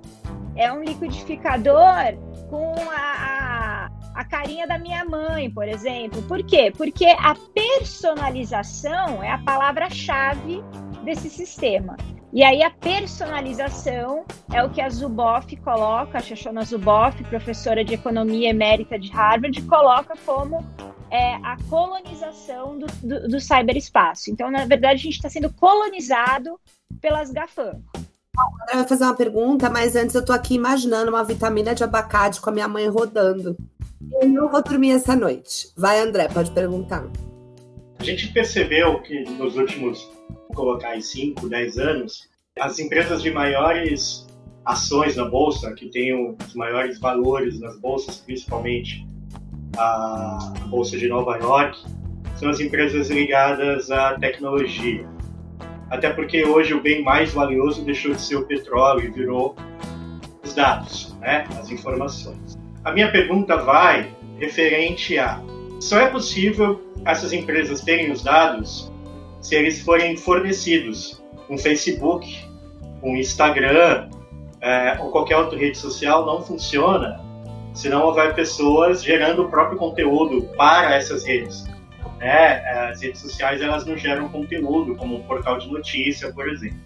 [0.55, 2.17] é um liquidificador
[2.49, 6.21] com a, a, a, carinha da minha mãe, por exemplo.
[6.23, 6.71] Por quê?
[6.75, 10.61] Porque a personalização é a palavra-chave
[11.03, 11.95] desse sistema.
[12.33, 17.93] E aí a personalização é o que a Zuboff coloca, a Shoshona Zuboff, professora de
[17.93, 20.65] economia emérita de Harvard, coloca como
[21.11, 24.31] é, a colonização do, do, do cyberespaço.
[24.31, 26.57] Então, na verdade, a gente está sendo colonizado
[27.01, 27.81] pelas GAFAM.
[28.63, 32.39] André vai fazer uma pergunta, mas antes eu tô aqui imaginando uma vitamina de abacate
[32.39, 33.57] com a minha mãe rodando.
[34.21, 35.67] Eu não vou dormir essa noite.
[35.75, 37.05] Vai, André, pode perguntar.
[37.99, 43.29] A gente percebeu que nos últimos, vou colocar aí 5, 10 anos, as empresas de
[43.31, 44.25] maiores
[44.65, 49.05] ações na bolsa, que têm os maiores valores nas bolsas, principalmente
[49.77, 51.77] a bolsa de Nova York,
[52.35, 55.07] são as empresas ligadas à tecnologia.
[55.89, 59.55] Até porque hoje o bem mais valioso deixou de ser o petróleo e virou
[60.43, 62.57] os dados, né, as informações.
[62.83, 65.41] A minha pergunta vai referente a
[65.79, 68.91] só é possível essas empresas terem os dados
[69.41, 72.47] se eles forem fornecidos com Facebook,
[73.01, 74.09] com Instagram
[74.61, 76.25] é, ou qualquer outra rede social?
[76.25, 77.19] Não funciona
[77.73, 81.65] se não houver pessoas gerando o próprio conteúdo para essas redes
[82.21, 82.63] né?
[82.91, 86.79] As redes sociais elas não geram conteúdo, como um portal de notícia, por exemplo.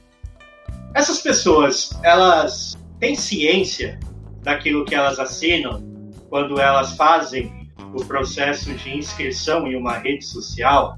[0.93, 4.00] Essas pessoas, elas têm ciência
[4.41, 5.84] daquilo que elas assinam
[6.30, 10.95] quando elas fazem o processo de inscrição em uma rede social?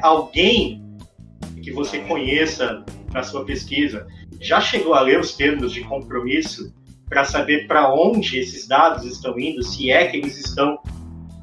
[0.00, 0.80] Alguém
[1.60, 4.06] que você conheça na sua pesquisa
[4.40, 6.72] já chegou a ler os termos de compromisso
[7.10, 10.78] para saber para onde esses dados estão indo, se é que eles estão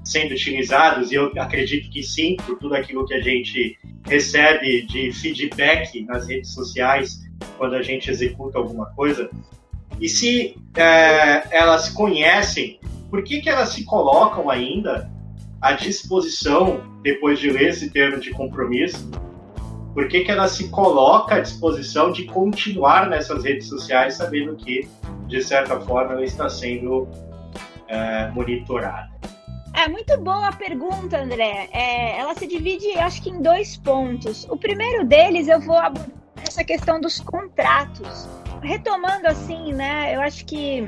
[0.03, 5.11] sendo utilizados, e eu acredito que sim, por tudo aquilo que a gente recebe de
[5.11, 7.19] feedback nas redes sociais
[7.57, 9.29] quando a gente executa alguma coisa.
[9.99, 15.11] E se é, elas conhecem, por que, que elas se colocam ainda
[15.61, 19.09] à disposição, depois de ler esse termo de compromisso,
[19.93, 24.87] por que, que ela se coloca à disposição de continuar nessas redes sociais, sabendo que,
[25.27, 27.07] de certa forma, ela está sendo
[27.87, 29.09] é, monitorada?
[29.73, 31.69] É muito boa a pergunta, André.
[31.71, 34.45] É, ela se divide, acho que, em dois pontos.
[34.49, 36.09] O primeiro deles, eu vou abordar
[36.47, 38.27] essa questão dos contratos.
[38.63, 40.15] Retomando assim, né?
[40.15, 40.87] Eu acho que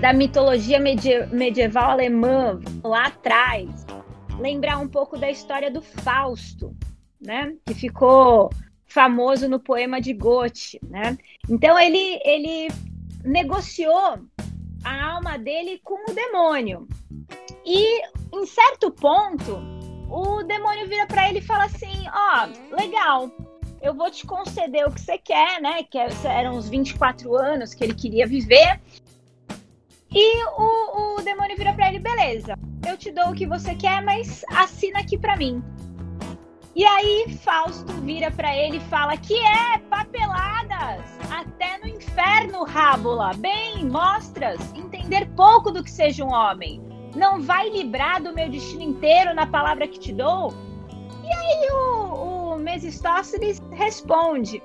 [0.00, 3.68] da mitologia medieval alemã lá atrás,
[4.38, 6.74] lembrar um pouco da história do Fausto,
[7.20, 7.54] né?
[7.66, 8.50] Que ficou
[8.86, 11.18] famoso no poema de Goethe, né?
[11.48, 12.68] Então ele ele
[13.24, 14.18] negociou
[14.84, 16.88] a alma dele com o demônio.
[17.64, 18.02] E
[18.32, 19.58] em certo ponto,
[20.10, 23.30] o demônio vira para ele e fala assim: Ó, oh, legal,
[23.80, 25.82] eu vou te conceder o que você quer, né?
[25.82, 28.80] Que eram uns 24 anos que ele queria viver.
[30.10, 34.02] E o, o demônio vira para ele: beleza, eu te dou o que você quer,
[34.02, 35.62] mas assina aqui para mim.
[36.78, 43.32] E aí Fausto vira para ele e fala que é papeladas, até no inferno, Rábula.
[43.38, 44.60] Bem, mostras!
[44.76, 46.80] Entender pouco do que seja um homem!
[47.16, 50.54] Não vai livrar do meu destino inteiro na palavra que te dou?
[51.24, 54.62] E aí o, o Mesistóceles responde: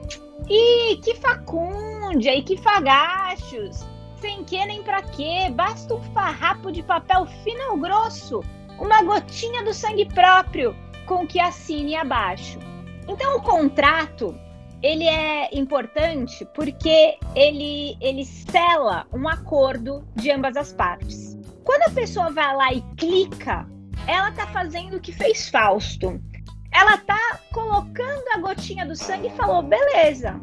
[0.48, 3.84] E que facúndia, e que fagachos,
[4.18, 8.42] sem que nem pra quê, basta um farrapo de papel fino ou grosso,
[8.78, 12.60] uma gotinha do sangue próprio, com que assine abaixo.
[13.08, 14.38] Então o contrato
[14.84, 21.38] ele é importante porque ele, ele sela um acordo de ambas as partes.
[21.64, 23.66] Quando a pessoa vai lá e clica,
[24.06, 26.22] ela tá fazendo o que fez Fausto.
[26.70, 30.40] Ela tá colocando a gotinha do sangue e falou: beleza,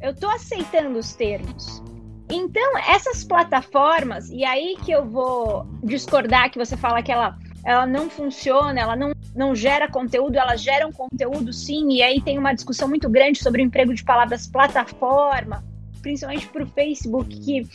[0.00, 1.82] eu tô aceitando os termos.
[2.30, 7.84] Então, essas plataformas, e aí que eu vou discordar que você fala que ela, ela
[7.84, 12.38] não funciona, ela não, não gera conteúdo, ela gera um conteúdo sim, e aí tem
[12.38, 15.64] uma discussão muito grande sobre o emprego de palavras plataforma,
[16.02, 17.66] principalmente para o Facebook, que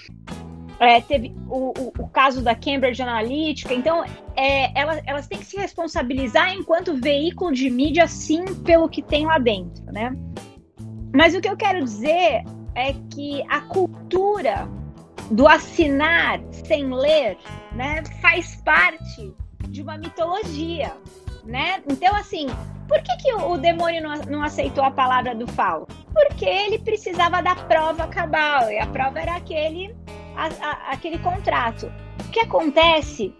[0.79, 3.73] é, teve o, o, o, caso da Cambridge Analytica.
[3.73, 4.03] Então,
[4.35, 9.25] é, elas, elas têm que se responsabilizar enquanto veículo de mídia, sim, pelo que tem
[9.25, 10.15] lá dentro, né?
[11.15, 12.43] Mas o que eu quero dizer
[12.75, 14.69] é que a cultura
[15.31, 17.37] do assinar sem ler,
[17.73, 19.33] né, faz parte
[19.67, 20.93] de uma mitologia,
[21.47, 21.81] né?
[21.87, 22.47] Então, assim,
[22.87, 25.87] por que, que o demônio não, aceitou a palavra do Fauno?
[26.13, 29.95] Porque ele precisava da prova cabal, e a prova era aquele,
[30.35, 31.91] a, a, aquele contrato.
[32.19, 33.33] O que acontece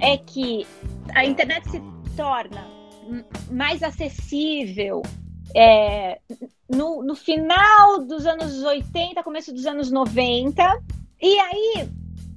[0.00, 0.66] é que
[1.14, 1.80] a internet se
[2.16, 2.66] torna
[3.50, 5.02] mais acessível
[5.54, 6.18] é,
[6.68, 10.62] no, no final dos anos 80, começo dos anos 90,
[11.20, 11.88] e aí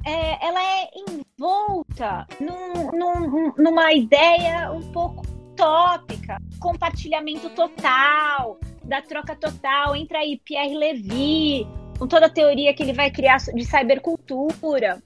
[0.06, 9.36] é, ela é envolta num, num, numa ideia um pouco utópica, compartilhamento total, da troca
[9.36, 9.96] total.
[9.96, 15.02] Entra aí Pierre Levy, com toda a teoria que ele vai criar de cybercultura.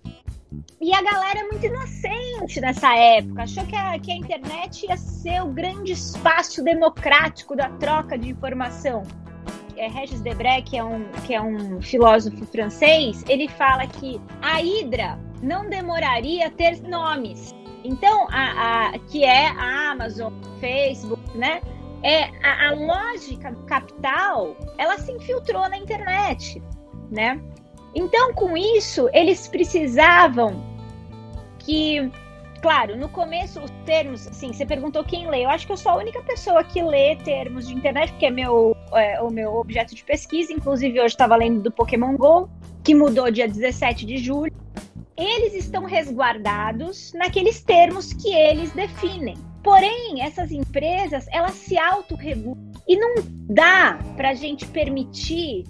[0.81, 4.97] E a galera é muito inocente nessa época, achou que a, que a internet ia
[4.97, 9.03] ser o grande espaço democrático da troca de informação.
[9.79, 14.61] É, Regis Debray, que é, um, que é um filósofo francês, ele fala que a
[14.61, 17.55] Hidra não demoraria a ter nomes.
[17.85, 21.61] Então, a, a, que é a Amazon, Facebook, né?
[22.03, 26.61] É, a, a lógica capital, ela se infiltrou na internet,
[27.09, 27.41] né?
[27.95, 30.61] Então, com isso, eles precisavam
[31.59, 32.11] que,
[32.61, 35.45] claro, no começo os termos, assim, você perguntou quem lê.
[35.45, 38.31] Eu acho que eu sou a única pessoa que lê termos de internet, porque é,
[38.31, 40.53] meu, é o meu objeto de pesquisa.
[40.53, 42.49] Inclusive, hoje estava lendo do Pokémon GO,
[42.83, 44.53] que mudou dia 17 de julho
[45.19, 49.35] eles estão resguardados naqueles termos que eles definem.
[49.61, 52.57] Porém, essas empresas, elas se autorregulam.
[52.87, 53.15] E não
[53.49, 55.65] dá para a gente permitir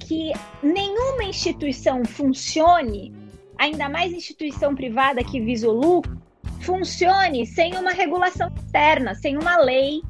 [0.00, 0.32] que
[0.62, 3.14] nenhuma instituição funcione,
[3.58, 6.18] ainda mais instituição privada que visa o lucro,
[6.60, 10.00] funcione sem uma regulação externa, sem uma lei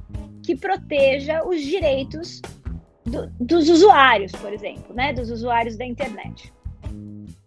[0.41, 2.41] que proteja os direitos
[3.05, 6.53] do, dos usuários, por exemplo, né, dos usuários da internet.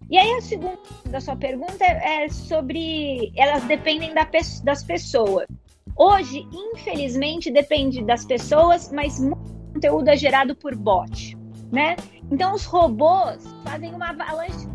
[0.09, 4.27] E aí a segunda da sua pergunta é, é sobre elas dependem da,
[4.63, 5.47] das pessoas.
[5.95, 11.37] Hoje, infelizmente, depende das pessoas, mas muito conteúdo é gerado por bot,
[11.71, 11.95] né?
[12.31, 14.67] Então os robôs fazem uma avalanche.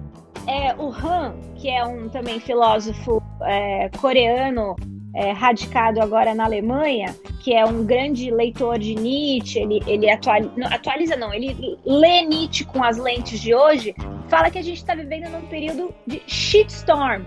[0.46, 4.74] É, o Han, que é um também filósofo é, coreano
[5.14, 10.52] é, radicado agora na Alemanha, que é um grande leitor de Nietzsche, ele, ele atualiza,
[10.56, 13.94] não, atualiza não, ele lê Nietzsche com as lentes de hoje,
[14.28, 17.22] fala que a gente está vivendo num período de shitstorm.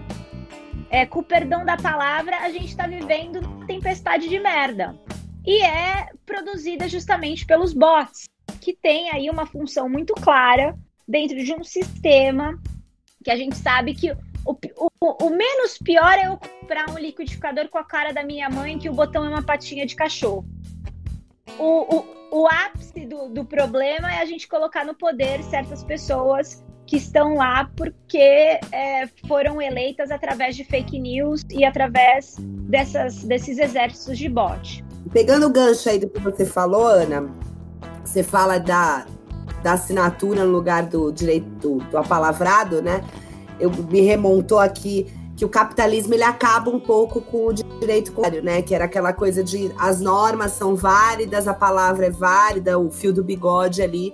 [0.89, 4.95] É, com o perdão da palavra, a gente está vivendo tempestade de merda.
[5.45, 8.25] E é produzida justamente pelos bots,
[8.61, 10.75] que tem aí uma função muito clara
[11.07, 12.59] dentro de um sistema
[13.23, 17.67] que a gente sabe que o, o, o, menos pior é eu comprar um liquidificador
[17.69, 20.45] com a cara da minha mãe que o botão é uma patinha de cachorro.
[21.57, 26.63] O, o, o ápice do, do problema é a gente colocar no poder certas pessoas
[26.85, 33.57] que estão lá porque é, foram eleitas através de fake news e através dessas, desses
[33.57, 34.85] exércitos de bot.
[35.11, 37.27] Pegando o gancho aí do que você falou, Ana,
[38.03, 39.07] você fala da,
[39.63, 43.01] da assinatura no lugar do direito do, do apalavrado, né?
[43.59, 48.41] Eu me remontou aqui que o capitalismo ele acaba um pouco com o direito contrário,
[48.41, 48.61] né?
[48.61, 53.11] Que era aquela coisa de as normas são válidas, a palavra é válida, o fio
[53.11, 54.13] do bigode ali,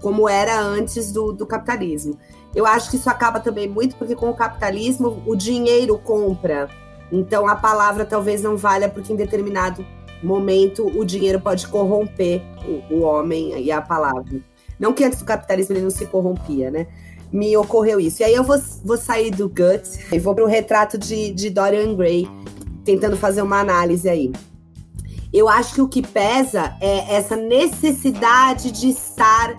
[0.00, 2.18] como era antes do, do capitalismo.
[2.54, 6.68] Eu acho que isso acaba também muito porque com o capitalismo o dinheiro compra.
[7.10, 9.84] Então a palavra talvez não valha porque em determinado
[10.22, 12.42] momento o dinheiro pode corromper
[12.90, 14.40] o, o homem e a palavra.
[14.78, 16.86] Não que antes do capitalismo ele não se corrompia, né?
[17.32, 18.22] Me ocorreu isso.
[18.22, 21.48] E aí eu vou, vou sair do Guts e vou para o retrato de, de
[21.50, 22.28] Dorian Gray,
[22.84, 24.30] tentando fazer uma análise aí.
[25.32, 29.58] Eu acho que o que pesa é essa necessidade de estar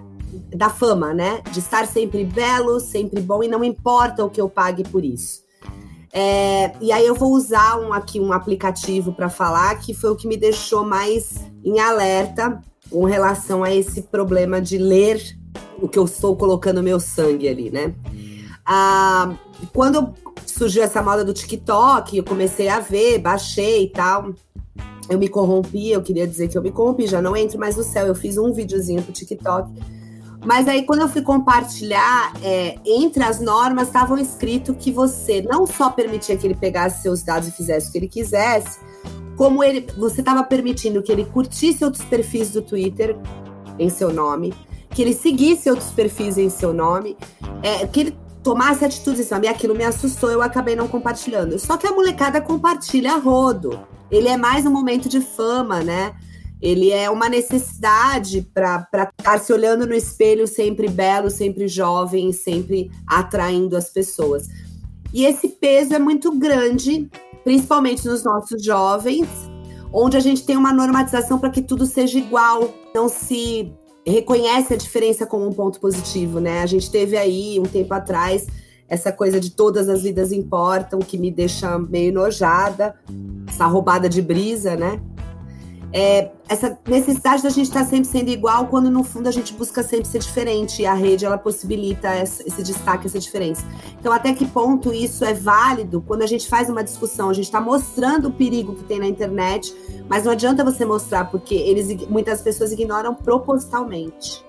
[0.55, 1.41] da fama, né?
[1.51, 5.41] De estar sempre belo, sempre bom e não importa o que eu pague por isso.
[6.15, 10.15] É, e aí eu vou usar um, aqui um aplicativo para falar que foi o
[10.15, 15.19] que me deixou mais em alerta com relação a esse problema de ler
[15.81, 17.93] o que eu estou colocando meu sangue ali, né?
[18.65, 19.35] Ah,
[19.73, 20.13] quando
[20.45, 24.33] surgiu essa moda do TikTok, eu comecei a ver, baixei e tal.
[25.09, 27.83] Eu me corrompi, eu queria dizer que eu me corrompi, já não entro mais no
[27.83, 28.07] céu.
[28.07, 29.69] Eu fiz um videozinho pro TikTok.
[30.45, 35.65] Mas aí, quando eu fui compartilhar, é, entre as normas estavam escrito que você não
[35.65, 38.79] só permitia que ele pegasse seus dados e fizesse o que ele quisesse,
[39.37, 43.17] como ele, você estava permitindo que ele curtisse outros perfis do Twitter
[43.79, 44.53] em seu nome,
[44.93, 47.17] que ele seguisse outros perfis em seu nome,
[47.61, 49.47] é, que ele tomasse atitudes, sabe?
[49.47, 51.57] Aquilo me assustou, eu acabei não compartilhando.
[51.57, 53.79] Só que a molecada compartilha rodo.
[54.11, 56.13] Ele é mais um momento de fama, né?
[56.61, 58.87] Ele é uma necessidade para
[59.17, 64.47] estar se olhando no espelho sempre belo, sempre jovem, sempre atraindo as pessoas.
[65.13, 67.09] E esse peso é muito grande,
[67.43, 69.27] principalmente nos nossos jovens,
[69.91, 73.73] onde a gente tem uma normatização para que tudo seja igual, não se
[74.05, 76.61] reconhece a diferença como um ponto positivo, né?
[76.61, 78.47] A gente teve aí um tempo atrás
[78.87, 82.95] essa coisa de todas as vidas importam, que me deixa meio enojada,
[83.47, 85.01] essa roubada de brisa, né?
[85.93, 89.83] É, essa necessidade da gente estar sempre sendo igual, quando no fundo a gente busca
[89.83, 90.81] sempre ser diferente.
[90.81, 93.63] E a rede ela possibilita esse destaque, essa diferença.
[93.99, 97.29] Então, até que ponto isso é válido quando a gente faz uma discussão?
[97.29, 99.73] A gente está mostrando o perigo que tem na internet,
[100.09, 104.43] mas não adianta você mostrar, porque eles, muitas pessoas ignoram propositalmente.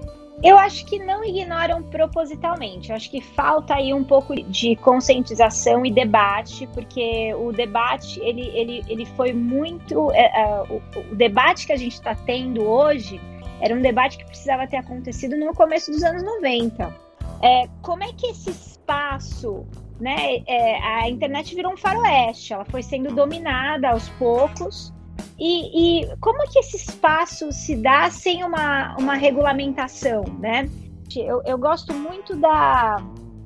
[0.44, 2.90] Eu acho que não ignoram propositalmente.
[2.90, 8.48] Eu acho que falta aí um pouco de conscientização e debate, porque o debate ele,
[8.48, 10.10] ele, ele foi muito.
[10.12, 10.82] É, é, o,
[11.12, 13.18] o, debate que a gente está tendo hoje
[13.58, 16.94] era um debate que precisava ter acontecido no começo dos anos 90.
[17.42, 19.64] É, como é que esse espaço.
[19.98, 24.92] Né, é, a internet virou um faroeste, ela foi sendo dominada aos poucos
[25.38, 30.68] e, e, como que esse espaço se dá sem uma, uma regulamentação, né?
[31.16, 32.96] Eu, eu gosto muito da,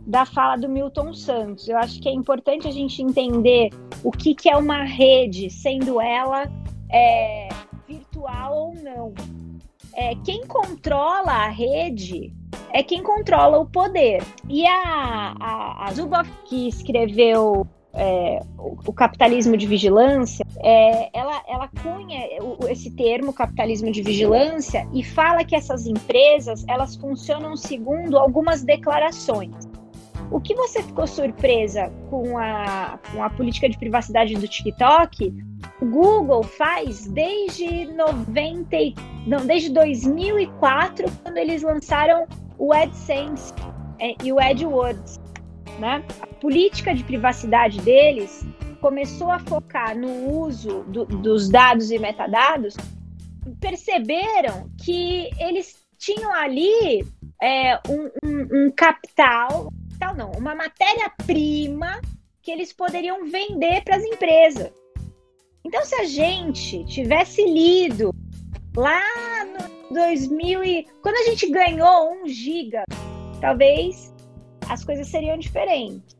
[0.06, 1.68] da fala do Milton Santos.
[1.68, 3.70] Eu acho que é importante a gente entender
[4.02, 6.50] o que, que é uma rede, sendo ela
[6.90, 7.48] é,
[7.86, 9.12] virtual ou não.
[9.94, 12.32] É, quem controla a rede
[12.72, 14.22] é quem controla o poder.
[14.48, 17.66] E a, a, a Zuboff, que escreveu
[17.98, 22.20] é, o, capitalismo de vigilância, é, ela, ela cunha
[22.70, 29.68] esse termo capitalismo de vigilância e fala que essas empresas elas funcionam segundo algumas declarações.
[30.30, 35.34] O que você ficou surpresa com a, com a política de privacidade do TikTok?
[35.80, 38.76] O Google faz desde 90,
[39.26, 42.26] não, desde 2004, quando eles lançaram
[42.58, 43.54] o AdSense
[43.98, 45.18] é, e o AdWords
[45.78, 46.04] né?
[46.20, 48.44] A política de privacidade deles
[48.80, 52.76] começou a focar no uso do, dos dados e metadados,
[53.60, 57.04] perceberam que eles tinham ali
[57.42, 62.00] é, um, um, um capital, tal não, uma matéria-prima
[62.42, 64.70] que eles poderiam vender para as empresas.
[65.64, 68.14] Então, se a gente tivesse lido
[68.76, 69.02] lá
[69.44, 72.84] no 2000 e quando a gente ganhou um giga,
[73.40, 74.07] talvez
[74.68, 76.16] as coisas seriam diferentes,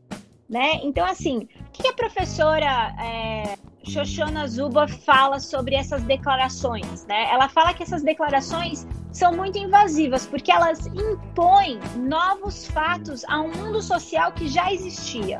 [0.49, 0.79] né?
[0.83, 7.29] Então, assim, o que a professora é, Shoshona Zuba fala sobre essas declarações, né?
[7.31, 13.51] Ela fala que essas declarações são muito invasivas, porque elas impõem novos fatos a um
[13.51, 15.39] mundo social que já existia.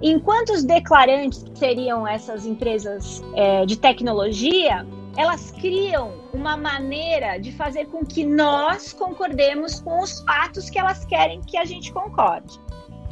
[0.00, 4.84] Enquanto os declarantes, seriam essas empresas é, de tecnologia,
[5.16, 11.04] elas criam uma maneira de fazer com que nós concordemos com os fatos que elas
[11.04, 12.58] querem que a gente concorde.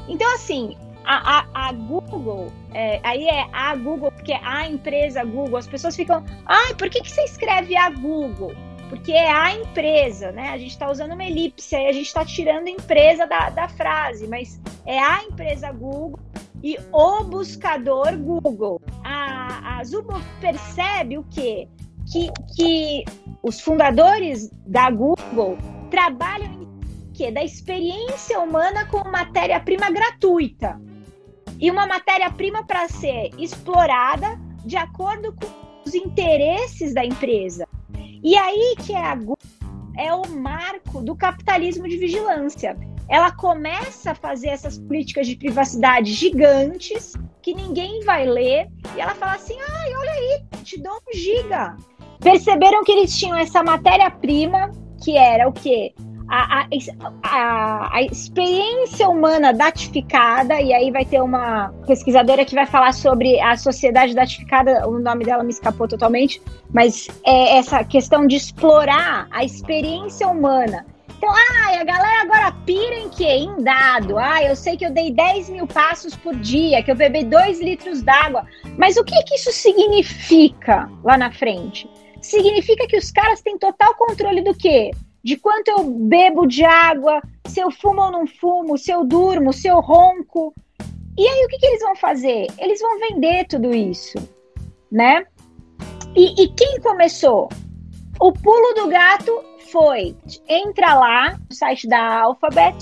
[0.08, 5.24] Então, assim, a, a, a Google, é, aí é a Google, porque é a empresa
[5.24, 8.54] Google, as pessoas ficam, ai, por que, que você escreve a Google?
[8.88, 10.48] Porque é a empresa, né?
[10.48, 14.26] A gente está usando uma elipse, aí a gente está tirando empresa da, da frase,
[14.26, 16.18] mas é a empresa Google
[16.62, 18.80] e o buscador Google.
[19.04, 21.68] A, a Zubo percebe o quê?
[22.10, 23.04] Que, que
[23.42, 25.56] os fundadores da Google
[25.90, 27.30] trabalham em quê?
[27.30, 30.80] Da experiência humana com matéria-prima gratuita.
[31.58, 35.46] E uma matéria-prima para ser explorada de acordo com
[35.86, 37.66] os interesses da empresa.
[38.22, 39.36] E aí que é a Google
[39.96, 42.76] é o marco do capitalismo de vigilância.
[43.08, 49.14] Ela começa a fazer essas políticas de privacidade gigantes que ninguém vai ler e ela
[49.14, 51.76] fala assim: "Ai, olha aí, te dou um giga
[52.20, 54.70] perceberam que eles tinham essa matéria-prima,
[55.02, 55.92] que era o quê?
[56.28, 56.64] A,
[57.24, 63.40] a, a, experiência humana datificada, e aí vai ter uma pesquisadora que vai falar sobre
[63.40, 66.40] a sociedade datificada, o nome dela me escapou totalmente,
[66.72, 70.86] mas é essa questão de explorar a experiência humana.
[71.20, 73.26] Então, ah, a galera agora pira em quê?
[73.26, 74.16] Em dado.
[74.16, 77.60] Ah, eu sei que eu dei 10 mil passos por dia, que eu bebi 2
[77.60, 78.46] litros d'água.
[78.78, 81.86] Mas o que, que isso significa lá na frente?
[82.20, 84.90] Significa que os caras têm total controle do quê?
[85.22, 89.52] De quanto eu bebo de água, se eu fumo ou não fumo, se eu durmo,
[89.52, 90.54] se eu ronco.
[91.18, 92.46] E aí o que, que eles vão fazer?
[92.58, 94.16] Eles vão vender tudo isso,
[94.90, 95.26] né?
[96.16, 97.48] E, e quem começou?
[98.18, 100.16] O pulo do gato foi
[100.48, 102.76] entra lá no site da Alphabet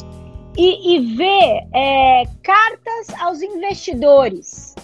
[0.57, 4.75] e, e ver é, cartas aos investidores,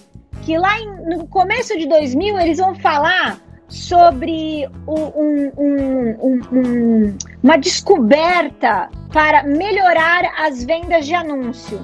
[0.42, 7.56] que lá em, no começo de 2000 eles vão falar sobre um, um, um, uma
[7.56, 11.80] descoberta para melhorar as vendas de anúncio.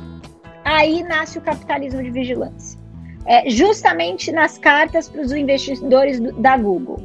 [0.65, 2.79] Aí nasce o capitalismo de vigilância.
[3.27, 6.99] É, justamente nas cartas para os investidores do, da Google.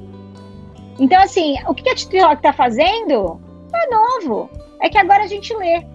[1.00, 3.40] Então, assim, o que a TikTok está fazendo
[3.74, 4.50] é novo.
[4.82, 5.86] É que agora a gente lê.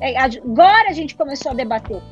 [0.00, 2.02] É, agora a gente começou a debater.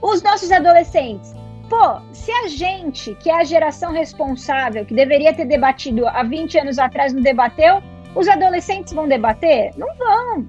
[0.00, 1.37] Os nossos adolescentes
[1.68, 6.58] Pô, se a gente, que é a geração responsável, que deveria ter debatido há 20
[6.58, 7.82] anos atrás, não debateu,
[8.14, 9.72] os adolescentes vão debater?
[9.76, 10.46] Não vão.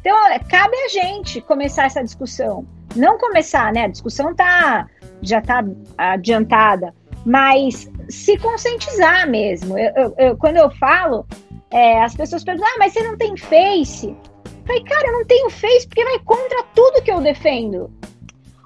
[0.00, 0.16] Então,
[0.48, 2.66] cabe a gente começar essa discussão.
[2.96, 3.84] Não começar, né?
[3.84, 4.86] A discussão tá,
[5.22, 5.64] já está
[5.96, 6.92] adiantada,
[7.24, 9.78] mas se conscientizar mesmo.
[9.78, 11.26] Eu, eu, eu, quando eu falo,
[11.70, 14.08] é, as pessoas perguntam: ah, mas você não tem Face?
[14.08, 17.90] Eu falei, cara, eu não tenho Face porque vai contra tudo que eu defendo.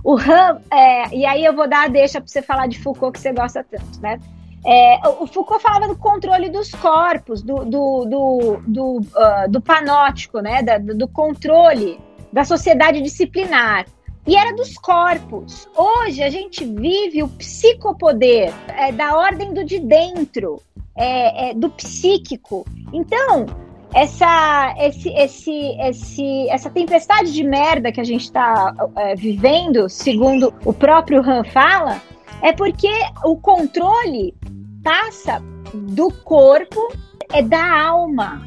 [0.03, 3.13] O Ram, é, e aí eu vou dar a deixa para você falar de Foucault
[3.13, 4.19] que você gosta tanto, né?
[4.65, 10.41] É, o Foucault falava do controle dos corpos, do, do, do, do, uh, do panótico,
[10.41, 10.63] né?
[10.63, 11.99] Da, do controle
[12.33, 13.87] da sociedade disciplinar.
[14.27, 15.67] E era dos corpos.
[15.75, 20.63] Hoje a gente vive o psicopoder é, da ordem do de dentro,
[20.95, 22.67] é, é do psíquico.
[22.93, 23.47] Então,
[23.95, 30.55] essa, esse, esse, esse, essa tempestade de merda que a gente está é, vivendo, segundo
[30.64, 32.01] o próprio Han fala,
[32.43, 32.93] é porque
[33.24, 34.34] o controle
[34.82, 35.43] passa
[35.74, 36.93] do corpo,
[37.32, 38.47] é da alma.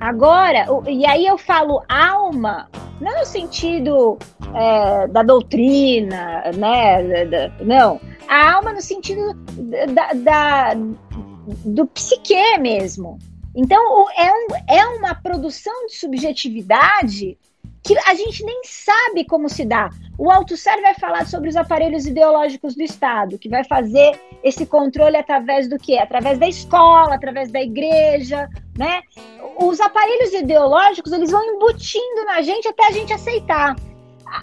[0.00, 2.68] Agora, e aí eu falo alma,
[3.00, 4.16] não no sentido
[4.54, 7.24] é, da doutrina, né?
[7.24, 8.00] Da, não.
[8.28, 9.34] A alma no sentido
[9.92, 10.74] da, da
[11.64, 13.18] do psique mesmo.
[13.58, 17.36] Então, é, um, é uma produção de subjetividade
[17.82, 19.90] que a gente nem sabe como se dá.
[20.16, 25.16] O Althusser vai falar sobre os aparelhos ideológicos do Estado, que vai fazer esse controle
[25.16, 25.98] através do quê?
[25.98, 29.00] Através da escola, através da igreja, né?
[29.60, 33.74] Os aparelhos ideológicos, eles vão embutindo na gente até a gente aceitar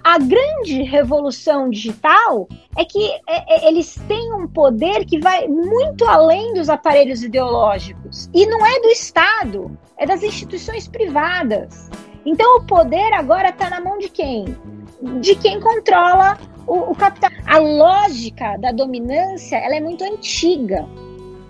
[0.03, 6.05] a grande revolução digital é que é, é, eles têm um poder que vai muito
[6.05, 8.29] além dos aparelhos ideológicos.
[8.33, 11.89] E não é do Estado, é das instituições privadas.
[12.25, 14.45] Então o poder agora está na mão de quem?
[15.21, 17.29] De quem controla o, o, capital.
[17.45, 20.85] A lógica da dominância ela é muito antiga.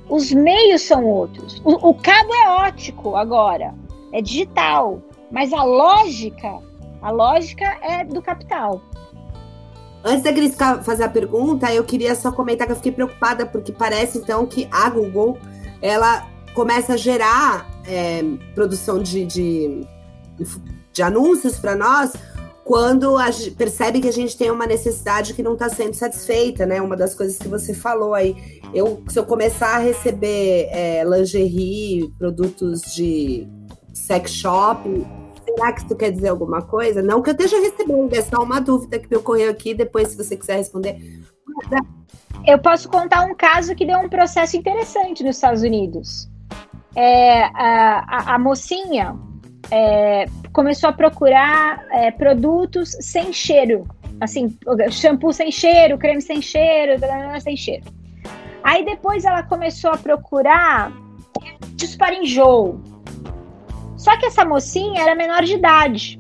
[0.10, 1.62] Os meios são outros.
[1.64, 3.74] O, o cabo é ótico agora,
[4.12, 5.02] é digital.
[5.32, 6.60] Mas a lógica
[7.06, 8.82] a lógica é do capital.
[10.04, 13.72] Antes da Cris fazer a pergunta, eu queria só comentar que eu fiquei preocupada, porque
[13.72, 15.38] parece então que a Google
[15.84, 18.24] ela começa a gerar é,
[18.56, 19.88] produção de, de,
[20.92, 22.14] de anúncios para nós
[22.64, 26.82] quando a, percebe que a gente tem uma necessidade que não está sendo satisfeita, né?
[26.82, 28.60] Uma das coisas que você falou aí.
[28.74, 33.48] Eu, se eu começar a receber é, lingerie, produtos de
[33.94, 35.06] sex shop,
[35.56, 37.02] Será que tu quer dizer alguma coisa?
[37.02, 40.18] Não que eu esteja recebendo, é só uma dúvida que me ocorreu aqui, depois, se
[40.18, 41.24] você quiser responder.
[42.46, 46.30] Eu posso contar um caso que deu um processo interessante nos Estados Unidos.
[46.96, 49.16] É, a, a, a mocinha
[49.72, 53.88] é, começou a procurar é, produtos sem cheiro.
[54.20, 54.58] Assim,
[54.92, 56.94] shampoo sem cheiro, creme sem cheiro,
[57.42, 57.84] sem cheiro.
[58.64, 60.92] Aí depois ela começou a procurar
[61.98, 62.82] para enjoo.
[64.06, 66.20] Só que essa mocinha era menor de idade.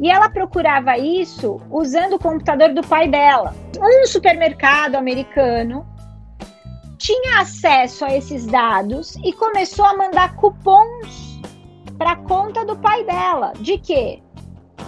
[0.00, 3.52] E ela procurava isso usando o computador do pai dela.
[3.80, 5.84] Um supermercado americano
[6.98, 11.40] tinha acesso a esses dados e começou a mandar cupons
[11.98, 13.54] para conta do pai dela.
[13.58, 14.22] De quê?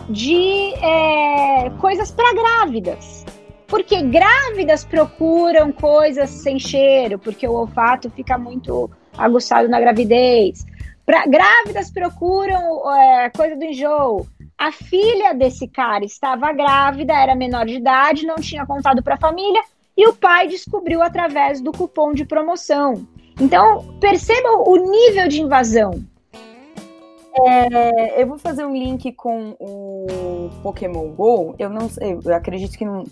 [0.09, 3.27] De é, coisas para grávidas.
[3.67, 10.65] Porque grávidas procuram coisas sem cheiro, porque o olfato fica muito aguçado na gravidez.
[11.05, 14.27] Pra, grávidas procuram é, coisa do enjoo.
[14.57, 19.19] A filha desse cara estava grávida, era menor de idade, não tinha contado para a
[19.19, 19.61] família
[19.97, 23.07] e o pai descobriu através do cupom de promoção.
[23.41, 26.05] Então, percebam o nível de invasão.
[27.35, 31.55] É, eu vou fazer um link com o Pokémon Go.
[31.59, 33.05] Eu não sei, eu acredito que não,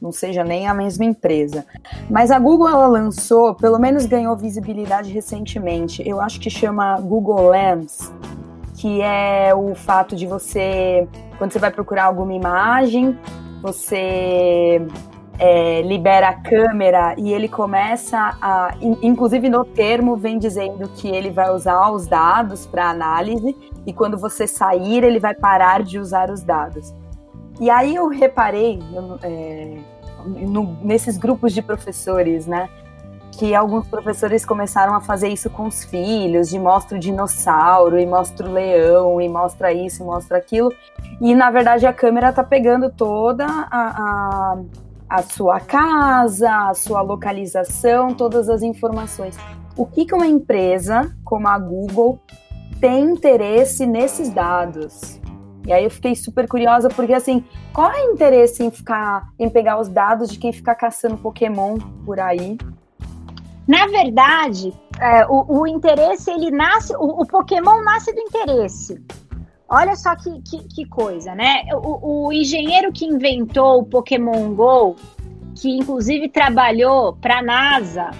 [0.00, 1.64] não seja nem a mesma empresa.
[2.08, 6.02] Mas a Google ela lançou, pelo menos ganhou visibilidade recentemente.
[6.06, 8.12] Eu acho que chama Google Lens,
[8.74, 13.18] que é o fato de você, quando você vai procurar alguma imagem,
[13.60, 14.80] você
[15.38, 18.74] é, libera a câmera e ele começa a.
[18.80, 24.18] Inclusive no termo vem dizendo que ele vai usar os dados para análise e quando
[24.18, 26.94] você sair, ele vai parar de usar os dados.
[27.60, 28.78] E aí eu reparei
[29.22, 29.78] é,
[30.24, 32.68] no, nesses grupos de professores, né?
[33.32, 38.06] Que alguns professores começaram a fazer isso com os filhos, de mostra o dinossauro, e
[38.06, 40.72] mostra o leão, e mostra isso, e mostra aquilo.
[41.20, 44.58] E na verdade a câmera tá pegando toda a, a,
[45.08, 49.36] a sua casa, a sua localização, todas as informações.
[49.76, 52.18] O que, que uma empresa como a Google
[52.80, 55.20] tem interesse nesses dados?
[55.68, 57.44] E aí eu fiquei super curiosa, porque assim,
[57.74, 61.76] qual é o interesse em ficar, em pegar os dados de quem fica caçando Pokémon
[62.06, 62.56] por aí?
[63.66, 68.98] Na verdade, é, o, o, interesse, ele nasce, o, o, Pokémon nasce do interesse.
[69.68, 71.64] Olha só que, que, que coisa, né?
[71.74, 74.96] O, o, engenheiro que inventou o Pokémon GO,
[75.54, 78.10] que inclusive trabalhou para a NASA,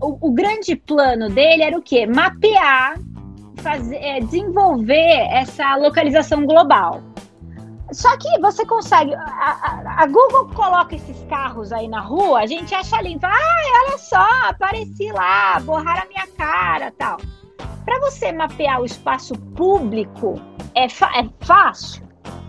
[0.00, 2.04] o, grande plano dele era o quê?
[2.04, 2.98] Mapear
[3.64, 7.02] fazer, é, desenvolver essa localização global.
[7.92, 9.14] Só que você consegue.
[9.14, 13.26] A, a, Google coloca esses carros aí na rua, a gente acha limpo.
[13.26, 17.18] Ah, olha só, apareci lá, borraram a minha cara tal.
[17.84, 20.40] Para você mapear o espaço público,
[20.74, 22.02] é, é fácil,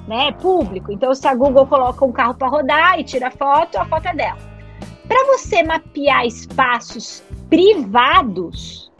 [0.07, 0.29] né?
[0.29, 0.91] É público.
[0.91, 4.15] Então, se a Google coloca um carro para rodar e tira foto, a foto é
[4.15, 4.37] dela.
[5.07, 8.91] Para você mapear espaços privados,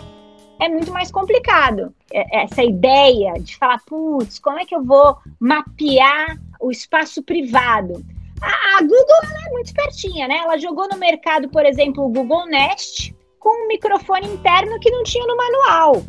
[0.59, 1.93] é muito mais complicado.
[2.11, 8.03] É, essa ideia de falar, putz, como é que eu vou mapear o espaço privado?
[8.41, 10.37] A, a Google é muito espertinha, né?
[10.37, 15.03] Ela jogou no mercado, por exemplo, o Google Nest com um microfone interno que não
[15.03, 16.03] tinha no manual.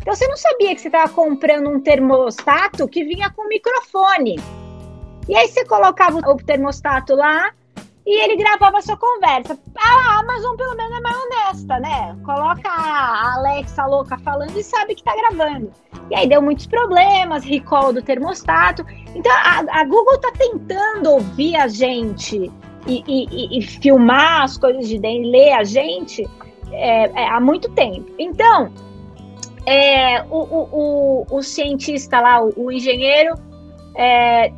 [0.00, 4.36] Então você não sabia que você estava comprando um termostato que vinha com microfone.
[5.28, 7.52] E aí você colocava o termostato lá,
[8.08, 9.58] e ele gravava sua conversa.
[9.76, 12.16] A Amazon, pelo menos, é mais honesta, né?
[12.24, 15.70] Coloca a Alexa louca falando e sabe que tá gravando.
[16.10, 18.82] E aí deu muitos problemas, recall do termostato.
[19.14, 22.50] Então a, a Google tá tentando ouvir a gente
[22.86, 26.26] e, e, e, filmar as coisas de dentro, ler a gente
[26.72, 28.10] é, é, há muito tempo.
[28.18, 28.72] Então,
[29.66, 33.34] é, o, o, o, o, cientista lá, o, o engenheiro,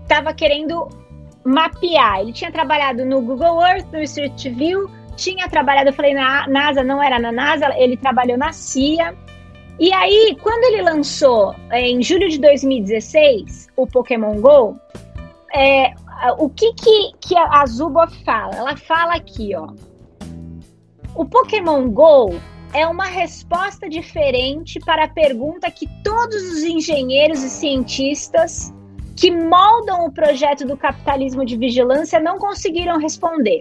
[0.05, 1.00] estava é, querendo
[1.45, 2.21] mapear.
[2.21, 6.83] Ele tinha trabalhado no Google Earth, no Street View, tinha trabalhado, eu falei na NASA,
[6.83, 9.15] não era na NASA, ele trabalhou na CIA.
[9.79, 14.79] E aí, quando ele lançou em julho de 2016 o Pokémon Go,
[15.55, 15.93] é,
[16.39, 18.55] o que, que, que a Zuboff fala?
[18.55, 19.69] Ela fala aqui, ó.
[21.15, 22.39] O Pokémon Go
[22.73, 28.73] é uma resposta diferente para a pergunta que todos os engenheiros e cientistas
[29.21, 33.61] que moldam o projeto do capitalismo de vigilância não conseguiram responder.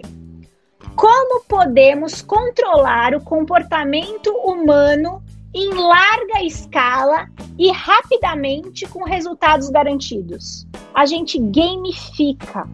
[0.96, 5.22] Como podemos controlar o comportamento humano
[5.54, 10.66] em larga escala e rapidamente com resultados garantidos?
[10.94, 12.66] A gente gamifica.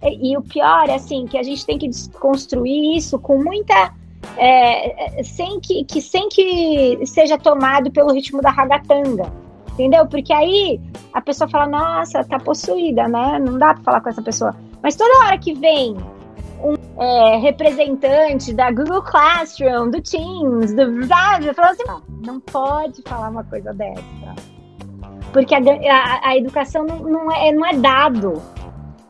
[0.00, 3.92] E, e o pior é assim que a gente tem que desconstruir isso com muita
[4.36, 9.47] é, é sem que, que sem que seja tomado pelo ritmo da ragatanga
[9.78, 10.04] entendeu?
[10.06, 10.80] Porque aí
[11.12, 13.38] a pessoa fala, nossa, tá possuída, né?
[13.38, 14.54] Não dá pra falar com essa pessoa.
[14.82, 15.96] Mas toda hora que vem
[16.60, 23.00] um é, representante da Google Classroom, do Teams, do Verdade, fala assim, não, não pode
[23.06, 24.02] falar uma coisa dessa.
[25.32, 28.42] Porque a, a, a educação não, não, é, não é dado.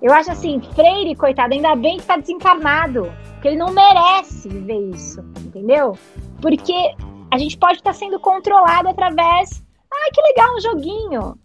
[0.03, 3.11] Eu acho assim, Freire, coitado, ainda bem que tá desencarnado.
[3.35, 5.97] Porque ele não merece viver isso, entendeu?
[6.43, 6.95] Porque
[7.31, 9.63] a gente pode estar tá sendo controlado através
[10.07, 11.39] ah, que legal, um joguinho.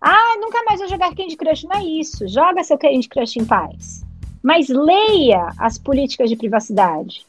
[0.00, 1.64] Ah, nunca mais vou jogar Candy Crush.
[1.64, 2.28] Não é isso.
[2.28, 4.04] Joga seu Candy Crush em paz.
[4.42, 7.26] Mas leia as políticas de privacidade.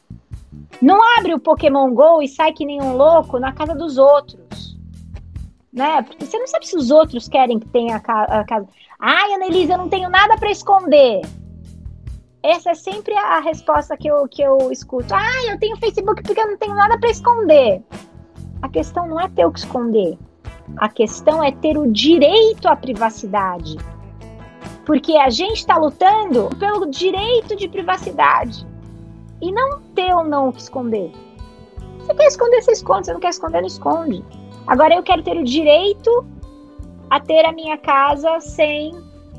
[0.80, 4.78] Não abre o Pokémon GO e sai que nem um louco na casa dos outros.
[5.72, 6.02] Né?
[6.02, 8.68] Porque você não sabe se os outros querem que tenha a casa.
[8.98, 11.22] Ai, Annelise, eu não tenho nada para esconder.
[12.42, 15.12] Essa é sempre a resposta que eu, que eu escuto.
[15.12, 17.82] Ah, eu tenho Facebook porque eu não tenho nada para esconder.
[18.62, 20.18] A questão não é ter o que esconder.
[20.76, 23.76] A questão é ter o direito à privacidade.
[24.86, 28.66] Porque a gente está lutando pelo direito de privacidade.
[29.40, 31.12] E não ter ou não o que esconder.
[31.98, 33.06] Você quer esconder, você esconde.
[33.06, 34.24] Você não quer esconder, não esconde.
[34.66, 36.24] Agora eu quero ter o direito
[37.08, 38.92] a ter a minha casa sem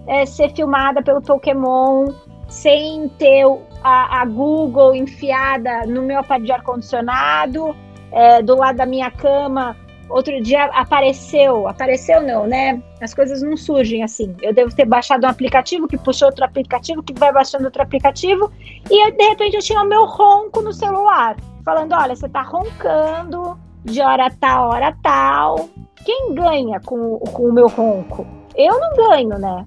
[0.08, 2.08] é, ser filmada pelo Pokémon,
[2.50, 3.46] sem ter
[3.84, 7.76] a, a Google enfiada no meu aparelho de ar-condicionado,
[8.12, 9.76] é, do lado da minha cama
[10.12, 12.82] outro dia apareceu, apareceu não, né?
[13.02, 14.36] As coisas não surgem assim.
[14.42, 18.52] Eu devo ter baixado um aplicativo que puxou outro aplicativo, que vai baixando outro aplicativo,
[18.90, 23.58] e de repente eu tinha o meu ronco no celular, falando: olha, você tá roncando
[23.84, 25.70] de hora tal, hora tal.
[26.06, 28.26] Quem ganha com, com o meu ronco?
[28.56, 29.66] Eu não ganho, né?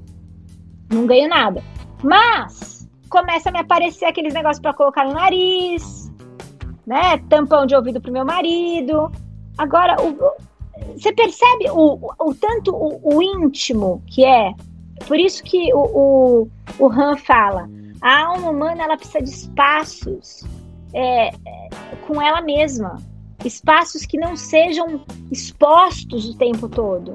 [0.93, 1.63] Não ganho nada.
[2.03, 6.13] Mas começa a me aparecer aqueles negócios para colocar no nariz,
[6.87, 7.19] né?
[7.29, 9.11] Tampão de ouvido pro meu marido.
[9.57, 10.17] Agora, o,
[10.97, 14.53] você percebe o, o, o tanto o, o, íntimo que é?
[15.07, 16.49] Por isso que o,
[16.79, 17.69] o, Han fala:
[18.01, 20.45] a alma humana ela precisa de espaços
[20.93, 21.31] é,
[22.07, 22.97] com ela mesma,
[23.45, 27.15] espaços que não sejam expostos o tempo todo.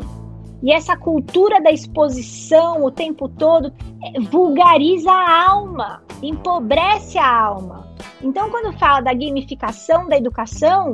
[0.62, 3.74] E essa cultura da exposição o tempo todo
[4.04, 7.88] é, vulgariza a alma, empobrece a alma.
[8.22, 10.94] Então, quando fala da gamificação da educação,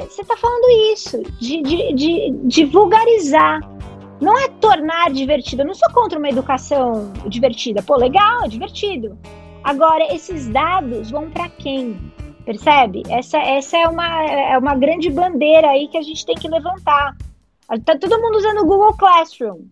[0.00, 3.60] você está falando isso, de, de, de, de, vulgarizar.
[4.20, 5.62] Não é tornar divertido.
[5.62, 7.82] Eu não sou contra uma educação divertida.
[7.82, 9.18] Pô, legal, é divertido.
[9.62, 11.98] Agora, esses dados vão para quem?
[12.44, 13.02] Percebe?
[13.08, 17.16] Essa, essa é, uma, é uma grande bandeira aí que a gente tem que levantar.
[17.84, 19.62] Tá todo mundo usando o Google Classroom.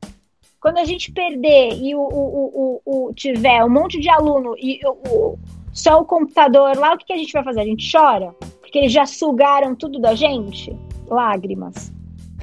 [0.61, 4.81] Quando a gente perder e o, o, o, o tiver um monte de aluno e
[4.87, 5.37] o,
[5.73, 7.61] só o computador lá, o que, que a gente vai fazer?
[7.61, 8.35] A gente chora?
[8.73, 10.75] Porque eles já sugaram tudo da gente?
[11.07, 11.93] Lágrimas.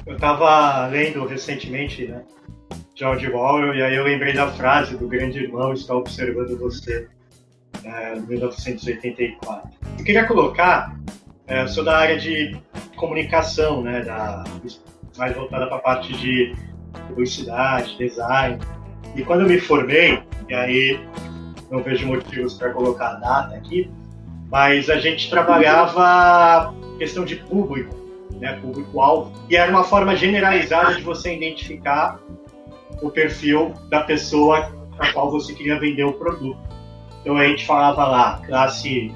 [0.06, 2.22] Eu estava lendo recentemente, né?
[2.94, 7.08] George Orwell, e aí eu lembrei da frase do grande irmão está observando você,
[7.82, 9.70] é, 1984.
[9.98, 10.96] Eu queria colocar,
[11.48, 12.56] é, sou da área de
[12.94, 14.44] comunicação, né, da,
[15.18, 16.54] mais voltada para a parte de
[17.08, 18.56] publicidade, design.
[19.16, 21.00] E quando eu me formei, e aí
[21.68, 23.90] não vejo motivos para colocar a data aqui,
[24.50, 27.94] mas a gente trabalhava questão de público,
[28.40, 32.20] né, público-alvo, e era uma forma generalizada de você identificar
[33.00, 36.58] o perfil da pessoa a qual você queria vender o produto.
[37.20, 39.12] Então a gente falava lá, classe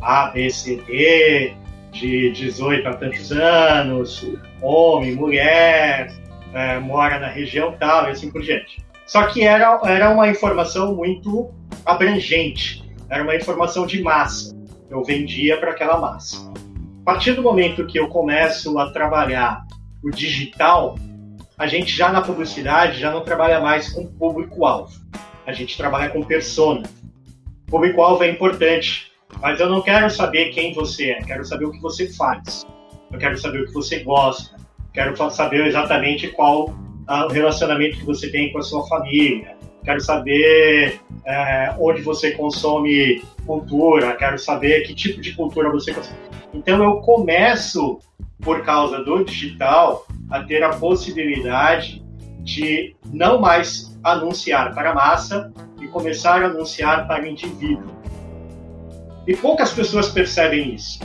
[0.00, 1.54] A, B, C, D,
[1.92, 4.26] de 18 a tantos anos,
[4.60, 6.12] homem, mulher,
[6.52, 8.84] é, mora na região tal, e assim por diante.
[9.06, 11.50] Só que era, era uma informação muito
[11.84, 14.53] abrangente, era uma informação de massa.
[14.90, 16.52] Eu vendia para aquela massa.
[17.02, 19.64] A partir do momento que eu começo a trabalhar
[20.02, 20.96] o digital,
[21.56, 24.92] a gente já na publicidade já não trabalha mais com público-alvo.
[25.46, 26.82] A gente trabalha com persona.
[27.66, 31.80] Público-alvo é importante, mas eu não quero saber quem você é, quero saber o que
[31.80, 32.64] você faz.
[33.12, 34.56] Eu quero saber o que você gosta,
[34.92, 36.74] quero saber exatamente qual
[37.06, 42.32] ah, o relacionamento que você tem com a sua família, quero saber é, onde você
[42.32, 46.18] consome cultura, quero saber que tipo de cultura você consome.
[46.52, 47.98] Então eu começo,
[48.40, 52.02] por causa do digital, a ter a possibilidade
[52.40, 57.94] de não mais anunciar para a massa e começar a anunciar para o indivíduo.
[59.26, 61.00] E poucas pessoas percebem isso.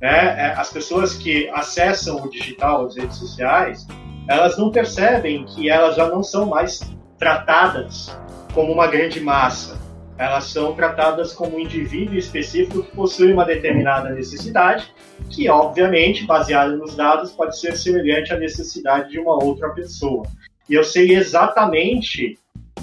[0.00, 0.08] Né?
[0.08, 3.86] É, as pessoas que acessam o digital, as redes sociais,
[4.28, 6.80] elas não percebem que elas já não são mais
[7.20, 8.18] tratadas
[8.54, 9.78] como uma grande massa.
[10.16, 14.92] Elas são tratadas como um indivíduo específico que possui uma determinada necessidade,
[15.28, 20.26] que, obviamente, baseada nos dados, pode ser semelhante à necessidade de uma outra pessoa.
[20.68, 22.38] E eu sei exatamente,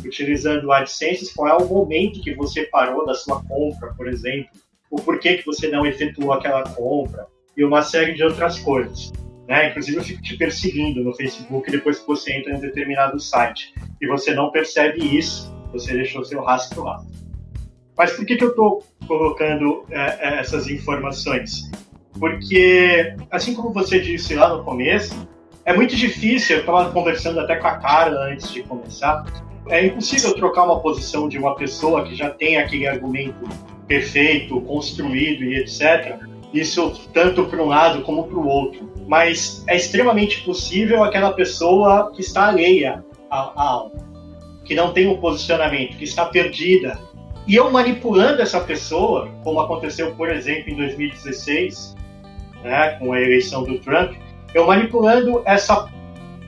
[0.05, 4.49] utilizando o AdSense, qual é o momento que você parou da sua compra, por exemplo,
[4.89, 9.11] o porquê que você não efetuou aquela compra, e uma série de outras coisas.
[9.47, 9.69] Né?
[9.69, 13.73] Inclusive, eu fico te perseguindo no Facebook depois que você entra em determinado site.
[14.01, 17.03] E você não percebe isso, você deixou seu rastro lá.
[17.97, 21.71] Mas por que, que eu estou colocando é, é, essas informações?
[22.19, 25.27] Porque, assim como você disse lá no começo,
[25.65, 29.25] é muito difícil, eu estava conversando até com a cara antes de começar,
[29.69, 33.47] é impossível trocar uma posição de uma pessoa que já tem aquele argumento
[33.87, 36.19] perfeito, construído e etc.
[36.53, 38.89] Isso tanto para um lado como para o outro.
[39.07, 43.97] Mas é extremamente possível aquela pessoa que está alheia a algo,
[44.65, 46.99] que não tem um posicionamento, que está perdida.
[47.47, 51.95] E eu manipulando essa pessoa, como aconteceu, por exemplo, em 2016,
[52.63, 54.15] né, com a eleição do Trump,
[54.53, 55.89] eu manipulando essa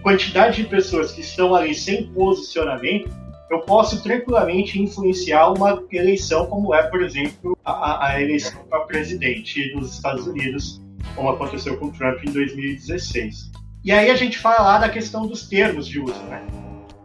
[0.02, 3.10] quantidade de pessoas que estão ali sem posicionamento,
[3.50, 9.74] eu posso tranquilamente influenciar uma eleição como é, por exemplo, a, a eleição para presidente
[9.74, 10.82] dos Estados Unidos,
[11.16, 13.52] como aconteceu com Trump em 2016.
[13.84, 16.46] E aí a gente fala lá da questão dos termos de uso, né?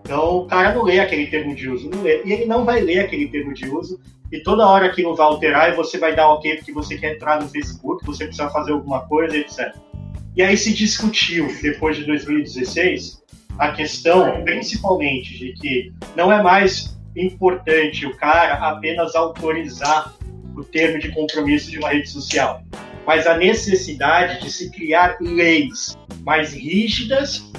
[0.02, 2.80] Então o cara não lê aquele termo de uso, não lê, e ele não vai
[2.80, 3.98] ler aquele termo de uso,
[4.30, 7.40] e toda hora aquilo vai alterar e você vai dar ok porque você quer entrar
[7.40, 9.74] no Facebook, você precisa fazer alguma coisa, etc.
[10.36, 13.22] E aí se discutiu, depois de 2016,
[13.58, 20.12] a questão, principalmente, de que não é mais importante o cara apenas autorizar
[20.56, 22.62] o termo de compromisso de uma rede social,
[23.06, 27.50] mas a necessidade de se criar leis mais rígidas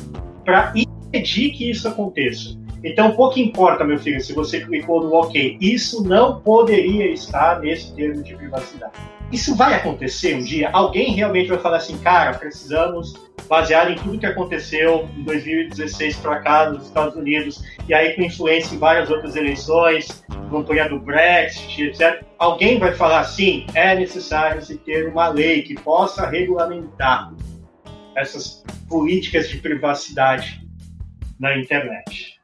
[0.44, 2.56] para impedir que isso aconteça.
[2.84, 5.58] Então, pouco importa, meu filho, se você clicou no OK.
[5.60, 8.94] Isso não poderia estar nesse termo de privacidade.
[9.32, 10.70] Isso vai acontecer um dia?
[10.72, 13.14] Alguém realmente vai falar assim, cara, precisamos,
[13.50, 18.22] baseado em tudo que aconteceu em 2016 para cá nos Estados Unidos, e aí com
[18.22, 22.24] influência em várias outras eleições, campanha do Brexit, etc.
[22.38, 27.34] Alguém vai falar assim, é necessário se ter uma lei que possa regulamentar
[28.16, 30.62] essas políticas de privacidade
[31.40, 32.40] na internet.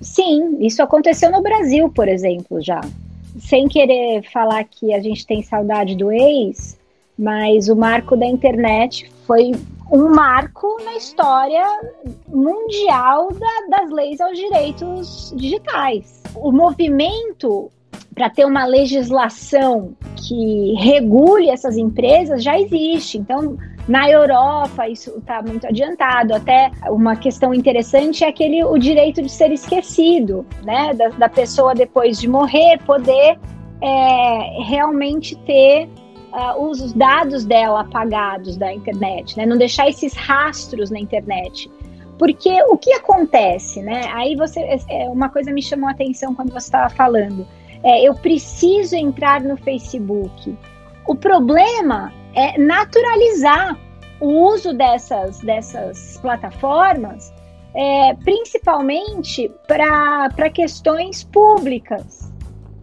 [0.00, 2.80] Sim, isso aconteceu no Brasil, por exemplo, já
[3.38, 6.78] sem querer falar que a gente tem saudade do ex,
[7.18, 9.52] mas o marco da internet foi
[9.90, 11.64] um marco na história
[12.28, 16.22] mundial da, das leis aos direitos digitais.
[16.36, 17.70] O movimento
[18.14, 23.16] para ter uma legislação que regule essas empresas já existe.
[23.16, 23.56] Então,
[23.88, 26.34] na Europa, isso está muito adiantado.
[26.34, 30.92] Até uma questão interessante é aquele o direito de ser esquecido, né?
[30.94, 33.38] Da, da pessoa depois de morrer poder
[33.80, 35.88] é, realmente ter
[36.32, 39.46] uh, os dados dela apagados da internet, né?
[39.46, 41.70] Não deixar esses rastros na internet.
[42.18, 44.02] Porque o que acontece, né?
[44.12, 47.46] Aí você, é, uma coisa me chamou a atenção quando você estava falando
[47.82, 50.56] é, eu preciso entrar no Facebook.
[51.06, 53.76] O problema é naturalizar
[54.20, 57.32] o uso dessas, dessas plataformas,
[57.74, 62.32] é, principalmente para questões públicas.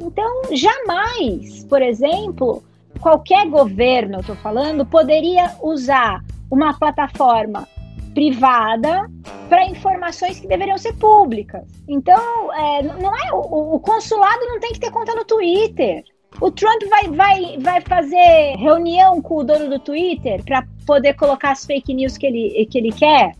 [0.02, 2.62] Então, jamais, por exemplo,
[3.00, 7.66] qualquer governo, estou falando, poderia usar uma plataforma
[8.14, 9.10] privada
[9.48, 11.64] para informações que deveriam ser públicas.
[11.88, 16.04] Então, é, não é o, o, consulado não tem que ter conta no Twitter.
[16.42, 21.52] O Trump vai, vai, vai fazer reunião com o dono do Twitter para poder colocar
[21.52, 23.34] as fake news que ele, que ele quer?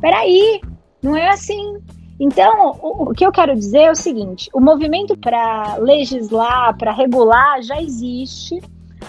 [0.00, 0.60] Peraí,
[1.02, 1.78] não é assim.
[2.18, 6.92] Então, o, o que eu quero dizer é o seguinte: o movimento para legislar, para
[6.92, 8.60] regular, já existe.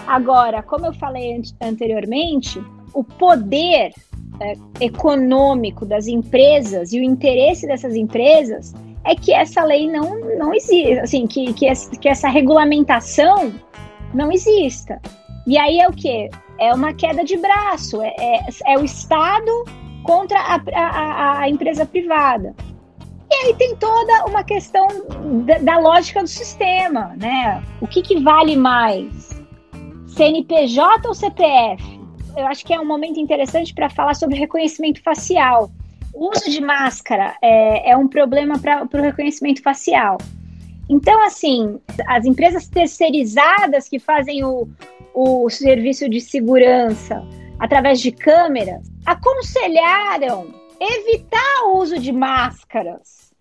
[0.06, 2.62] Agora, como eu falei anteriormente,
[2.94, 3.92] o poder
[4.40, 8.74] é, econômico das empresas e o interesse dessas empresas
[9.04, 11.66] é que essa lei não, não existe, assim, que, que,
[11.98, 13.52] que essa regulamentação
[14.14, 15.00] não exista.
[15.46, 16.28] E aí é o que?
[16.58, 19.64] É uma queda de braço, é, é, é o Estado
[20.04, 22.54] contra a, a, a, empresa privada.
[23.30, 24.86] E aí tem toda uma questão
[25.44, 27.62] da, da lógica do sistema, né?
[27.80, 29.42] O que, que vale mais?
[30.06, 32.02] CNPJ ou CPF?
[32.36, 35.70] eu acho que é um momento interessante para falar sobre reconhecimento facial.
[36.12, 40.18] O uso de máscara é, é um problema para o reconhecimento facial.
[40.88, 44.68] Então, assim, as empresas terceirizadas que fazem o,
[45.14, 47.22] o serviço de segurança
[47.58, 50.48] através de câmeras aconselharam
[50.78, 53.32] evitar o uso de máscaras.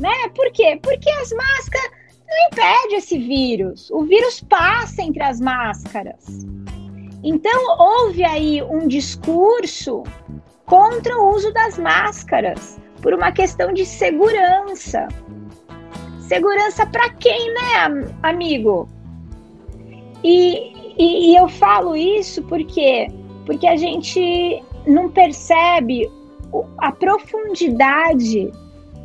[0.00, 0.28] Né?
[0.34, 0.78] Por quê?
[0.82, 1.90] Porque as máscaras
[2.28, 3.90] não impedem esse vírus.
[3.90, 6.24] O vírus passa entre as máscaras.
[7.22, 10.02] Então, houve aí um discurso
[10.66, 15.08] contra o uso das máscaras, por uma questão de segurança.
[16.20, 18.88] Segurança para quem, né, amigo?
[20.22, 23.08] E, e, e, eu falo isso porque,
[23.44, 26.10] porque a gente não percebe
[26.78, 28.50] a profundidade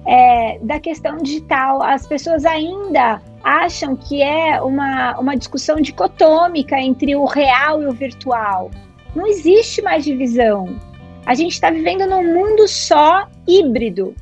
[0.05, 1.83] é, da questão digital.
[1.83, 7.91] As pessoas ainda acham que é uma, uma discussão dicotômica entre o real e o
[7.91, 8.71] virtual.
[9.13, 10.79] Não existe mais divisão.
[11.29, 14.15] A gente está vivendo num mundo só híbrido.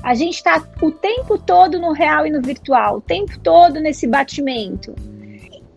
[0.00, 4.06] A gente está o tempo todo no real e no virtual, o tempo todo nesse
[4.06, 4.94] batimento.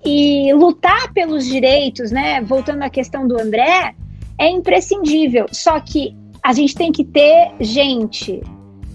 [0.05, 2.39] E lutar pelos direitos, né?
[2.41, 3.95] Voltando à questão do André,
[4.37, 5.47] é imprescindível.
[5.51, 8.43] Só que a gente tem que ter gente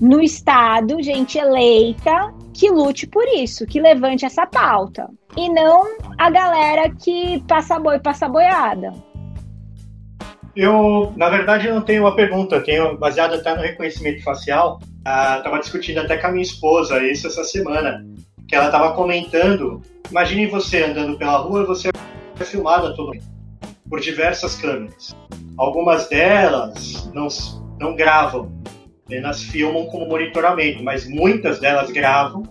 [0.01, 5.11] no Estado, gente eleita, que lute por isso, que levante essa pauta.
[5.37, 9.10] E não a galera que passa boi, passa boiada.
[10.55, 14.81] Eu, na verdade, eu não tenho uma pergunta, tenho baseado até no reconhecimento facial.
[14.99, 18.05] Estava uh, discutindo até com a minha esposa isso essa semana,
[18.49, 19.81] que ela estava comentando.
[20.11, 23.13] Imagine você andando pela rua e você é filmado todo
[23.89, 25.15] por diversas câmeras.
[25.57, 27.29] Algumas delas não,
[27.79, 28.53] não gravam,
[29.05, 32.43] apenas filmam como monitoramento, mas muitas delas gravam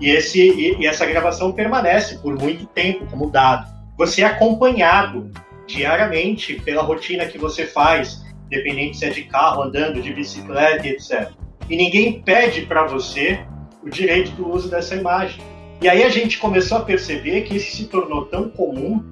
[0.00, 3.70] e, esse, e, e essa gravação permanece por muito tempo como dado.
[3.96, 5.30] Você é acompanhado
[5.72, 11.30] diariamente pela rotina que você faz, independente se é de carro, andando, de bicicleta, etc.
[11.68, 13.44] E ninguém pede para você
[13.82, 15.40] o direito do uso dessa imagem.
[15.80, 19.02] E aí a gente começou a perceber que isso se tornou tão comum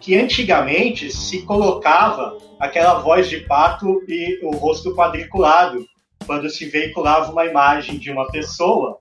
[0.00, 5.84] que antigamente se colocava aquela voz de pato e o rosto quadriculado
[6.26, 8.98] quando se veiculava uma imagem de uma pessoa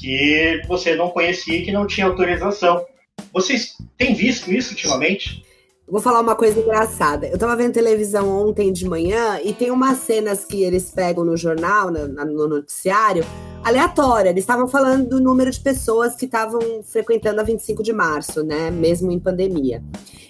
[0.00, 2.84] que você não conhecia e que não tinha autorização.
[3.32, 5.42] Vocês têm visto isso ultimamente?
[5.90, 7.26] Vou falar uma coisa engraçada.
[7.26, 11.36] Eu tava vendo televisão ontem de manhã e tem umas cenas que eles pegam no
[11.36, 13.24] jornal, no, no noticiário,
[13.64, 14.30] aleatória.
[14.30, 18.70] Eles estavam falando do número de pessoas que estavam frequentando a 25 de março, né?
[18.70, 19.82] Mesmo em pandemia.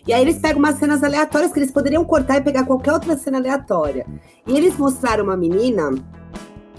[0.08, 3.14] E aí eles pegam umas cenas aleatórias que eles poderiam cortar e pegar qualquer outra
[3.18, 4.06] cena aleatória.
[4.46, 5.90] E eles mostraram uma menina,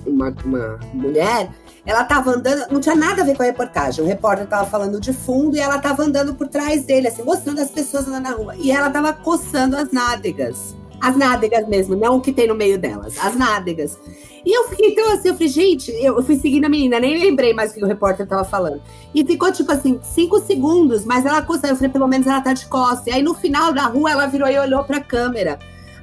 [0.07, 1.51] uma, uma mulher,
[1.85, 4.03] ela tava andando, não tinha nada a ver com a reportagem.
[4.03, 7.59] O repórter tava falando de fundo e ela tava andando por trás dele, assim, mostrando
[7.59, 8.55] as pessoas andando na rua.
[8.57, 10.75] E ela tava coçando as nádegas.
[11.01, 13.97] As nádegas mesmo, não o que tem no meio delas, as nádegas.
[14.45, 17.53] E eu fiquei tão assim, eu falei, gente, eu fui seguindo a menina, nem lembrei
[17.55, 18.79] mais o que o repórter tava falando.
[19.13, 21.67] E ficou, tipo assim, cinco segundos, mas ela coçou.
[21.67, 23.07] Eu falei, pelo menos ela tá de costas.
[23.07, 25.57] E aí no final da rua ela virou e olhou pra câmera.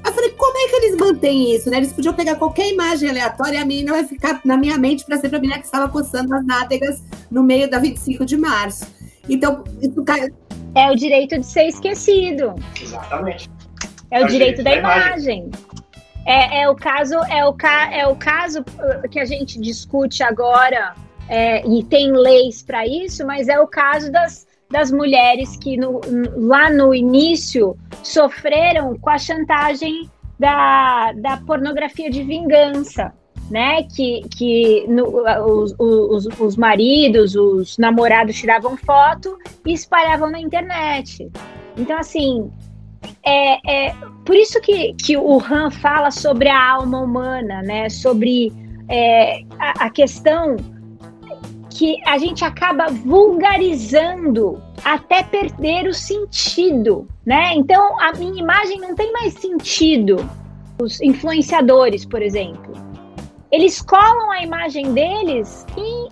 [0.05, 1.79] Eu falei, como é que eles mantêm isso, né?
[1.79, 5.17] Eles podiam pegar qualquer imagem aleatória e a menina vai ficar na minha mente para
[5.19, 8.87] sempre a menina que estava coçando as nádegas no meio da 25 de março.
[9.29, 10.29] Então, isso cai.
[10.75, 12.55] É o direito de ser esquecido.
[12.81, 13.51] Exatamente.
[14.11, 15.51] É o, direito, da, imagem.
[16.25, 20.23] É, é, o caso, é o, ca, é o caso uh, que a gente discute
[20.23, 20.95] agora,
[21.29, 26.01] é, e tem leis para isso, mas é o caso das, das mulheres que no,
[26.37, 27.77] lá no início
[28.09, 33.13] sofreram com a chantagem da, da pornografia de vingança,
[33.51, 33.83] né?
[33.85, 39.37] Que, que no, os, os, os maridos, os namorados tiravam foto
[39.67, 41.31] e espalhavam na internet.
[41.77, 42.51] Então, assim,
[43.25, 43.95] é, é
[44.25, 47.89] por isso que, que o Han fala sobre a alma humana, né?
[47.89, 48.53] Sobre
[48.89, 50.57] é, a, a questão
[51.79, 57.55] que a gente acaba vulgarizando até perder o sentido, né?
[57.55, 60.29] Então a minha imagem não tem mais sentido.
[60.83, 62.73] Os influenciadores, por exemplo,
[63.53, 66.09] eles colam a imagem deles e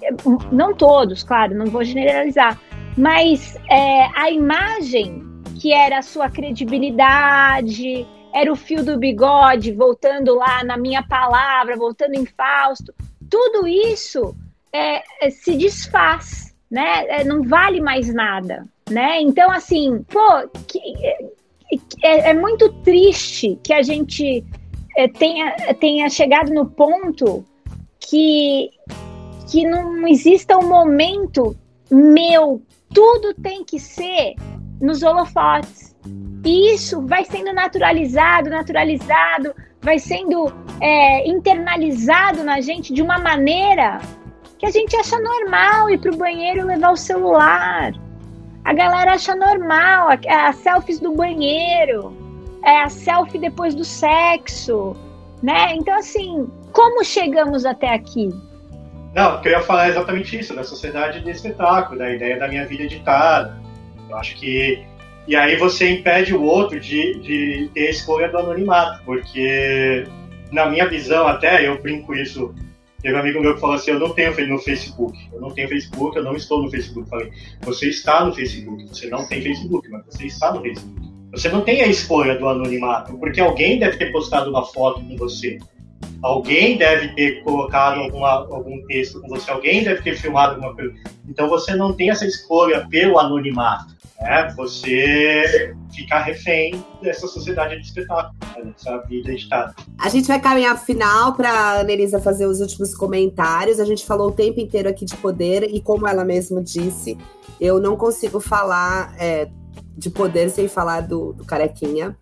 [0.53, 2.61] não todos, claro, não vou generalizar,
[2.97, 5.25] mas é, a imagem
[5.61, 11.77] que era a sua credibilidade, era o fio do bigode voltando lá na minha palavra,
[11.77, 12.95] voltando em Fausto,
[13.29, 14.33] tudo isso
[14.77, 17.07] é, é, se desfaz, né?
[17.09, 19.21] É, não vale mais nada, né?
[19.21, 20.79] Então, assim, pô, que,
[22.03, 24.45] é, é, muito triste que a gente
[24.97, 27.45] é, tenha, tenha chegado no ponto
[27.99, 28.71] que,
[29.51, 31.57] que não exista um momento
[31.91, 32.63] meu,
[32.93, 34.35] tudo tem que ser
[34.81, 35.97] nos holofotes.
[36.45, 43.99] E isso vai sendo naturalizado, naturalizado, vai sendo é, internalizado na gente de uma maneira
[44.59, 47.93] que a gente acha normal ir pro banheiro levar o celular.
[48.65, 52.17] A galera acha normal as selfies do banheiro,
[52.65, 54.97] é a selfie depois do sexo,
[55.43, 55.75] né?
[55.75, 58.29] Então assim, como chegamos até aqui?
[59.15, 62.83] Não, eu queria falar exatamente isso, da sociedade de espetáculo, da ideia da minha vida
[62.83, 63.57] editada.
[64.11, 64.85] Eu acho que.
[65.27, 70.07] E aí você impede o outro de, de ter a escolha do anonimato, porque,
[70.53, 72.55] na minha visão, até eu brinco isso
[73.07, 75.17] Teve um amigo meu que falou assim: Eu não tenho no Facebook.
[75.33, 77.09] Eu não tenho Facebook, eu não estou no Facebook.
[77.09, 77.31] Falei:
[77.63, 78.85] Você está no Facebook.
[78.89, 81.13] Você não tem Facebook, mas você está no Facebook.
[81.31, 85.17] Você não tem a escolha do anonimato, porque alguém deve ter postado uma foto com
[85.17, 85.61] você.
[86.21, 89.53] Alguém deve ter colocado alguma, algum texto com você.
[89.53, 90.93] Alguém deve ter filmado alguma coisa.
[91.29, 94.53] Então você não tem essa escolha pelo anonimato né?
[94.57, 98.73] Você ficar refém dessa sociedade de espetáculo, né?
[98.73, 99.75] dessa vida editada.
[99.99, 103.81] A gente vai caminhar para o final para a Anelisa fazer os últimos comentários.
[103.81, 107.17] A gente falou o tempo inteiro aqui de poder e como ela mesma disse,
[107.61, 109.49] eu não consigo falar é,
[109.97, 112.17] de poder sem falar do, do Carequinha.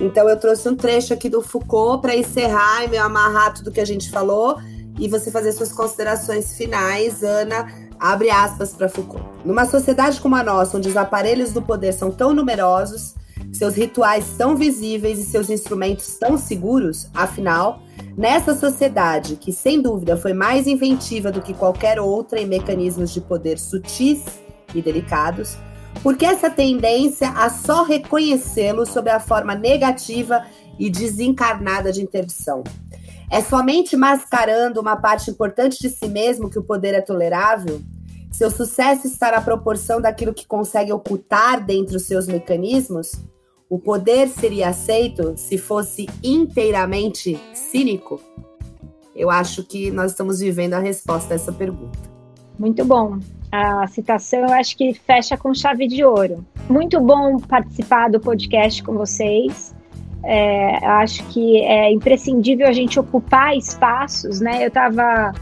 [0.00, 3.80] Então eu trouxe um trecho aqui do Foucault para encerrar e me amarrar tudo que
[3.80, 4.58] a gente falou
[4.98, 7.66] e você fazer suas considerações finais, Ana,
[8.02, 9.24] Abre aspas para Foucault.
[9.44, 13.14] Numa sociedade como a nossa, onde os aparelhos do poder são tão numerosos,
[13.52, 17.80] seus rituais tão visíveis e seus instrumentos tão seguros, afinal,
[18.16, 23.20] nessa sociedade que sem dúvida foi mais inventiva do que qualquer outra em mecanismos de
[23.20, 24.24] poder sutis
[24.74, 25.56] e delicados,
[26.02, 30.44] por que essa tendência a só reconhecê-lo sob a forma negativa
[30.76, 32.64] e desencarnada de interdição?
[33.32, 37.80] É somente mascarando uma parte importante de si mesmo que o poder é tolerável?
[38.30, 43.12] Seu sucesso está na proporção daquilo que consegue ocultar dentro dos seus mecanismos?
[43.70, 48.20] O poder seria aceito se fosse inteiramente cínico?
[49.16, 51.98] Eu acho que nós estamos vivendo a resposta a essa pergunta.
[52.58, 53.18] Muito bom.
[53.50, 56.44] A citação eu acho que fecha com chave de ouro.
[56.68, 59.74] Muito bom participar do podcast com vocês.
[60.24, 64.62] É, acho que é imprescindível a gente ocupar espaços, né?
[64.62, 65.32] Eu estava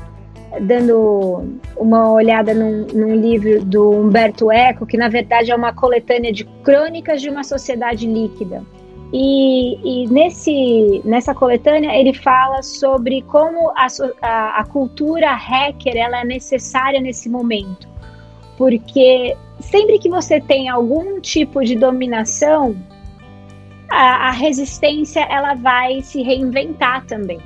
[0.61, 6.33] dando uma olhada num, num, livro do Humberto Eco, que na verdade é uma coletânea
[6.33, 8.65] de crônicas de uma sociedade líquida.
[9.13, 13.87] E, e nesse, nessa coletânea ele fala sobre como a,
[14.23, 17.89] a, a cultura hacker ela é necessária nesse momento.
[18.57, 22.77] Porque sempre que você tem algum tipo de dominação,
[23.91, 27.41] a, a resistência ela vai se reinventar também.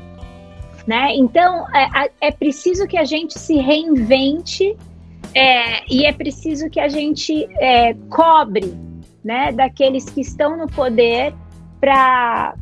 [0.87, 1.17] Né?
[1.17, 4.77] Então é, é preciso que a gente se reinvente
[5.35, 8.75] é, e é preciso que a gente é, cobre
[9.25, 11.35] né, daqueles que estão no poder
[11.81, 12.55] para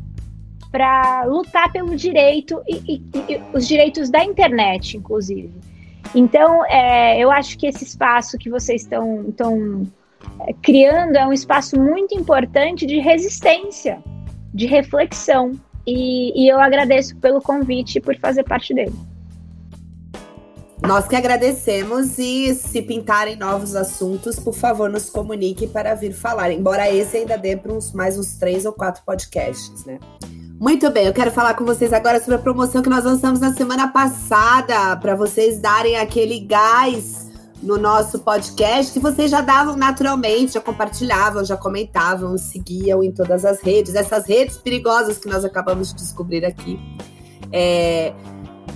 [1.27, 5.51] lutar pelo direito e, e, e, os direitos da internet, inclusive.
[6.15, 9.25] Então, é, eu acho que esse espaço que vocês estão,
[10.61, 14.01] criando é um espaço muito importante de resistência,
[14.53, 15.51] de reflexão.
[15.85, 18.93] E, e eu agradeço pelo convite e por fazer parte dele.
[20.81, 26.51] Nós que agradecemos e se pintarem novos assuntos, por favor, nos comunique para vir falar.
[26.51, 29.97] Embora esse ainda dê para uns, mais uns três ou quatro podcasts, né?
[30.59, 33.53] Muito bem, eu quero falar com vocês agora sobre a promoção que nós lançamos na
[33.53, 37.32] semana passada, para vocês darem aquele gás
[37.63, 43.45] no nosso podcast que vocês já davam naturalmente, já compartilhavam, já comentavam, seguiam em todas
[43.45, 46.77] as redes, essas redes perigosas que nós acabamos de descobrir aqui.
[47.51, 48.13] É,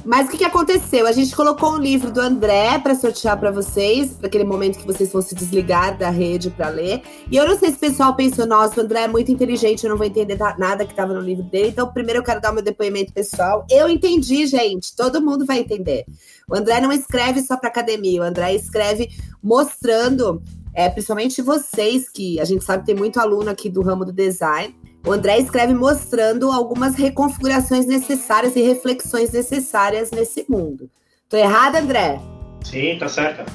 [0.08, 1.05] mas o que, que aconteceu?
[1.05, 4.88] A gente colocou um livro do André para sortear para vocês, para aquele momento que
[4.88, 7.01] vocês vão se desligar da rede para ler.
[7.30, 9.89] E eu não sei se o pessoal pensou, nossa, o André é muito inteligente, eu
[9.89, 11.68] não vou entender nada que estava no livro dele.
[11.68, 13.66] Então, primeiro eu quero dar o meu depoimento pessoal.
[13.70, 16.05] Eu entendi, gente, todo mundo vai entender.
[16.49, 19.10] O André não escreve só para academia, o André escreve
[19.43, 20.41] mostrando,
[20.74, 24.14] é, principalmente vocês, que a gente sabe que tem muito aluno aqui do ramo do
[24.14, 24.74] design
[25.08, 30.89] o André escreve mostrando algumas reconfigurações necessárias e reflexões necessárias nesse mundo.
[31.30, 32.20] Tô errada, André?
[32.62, 33.45] Sim, tá certa.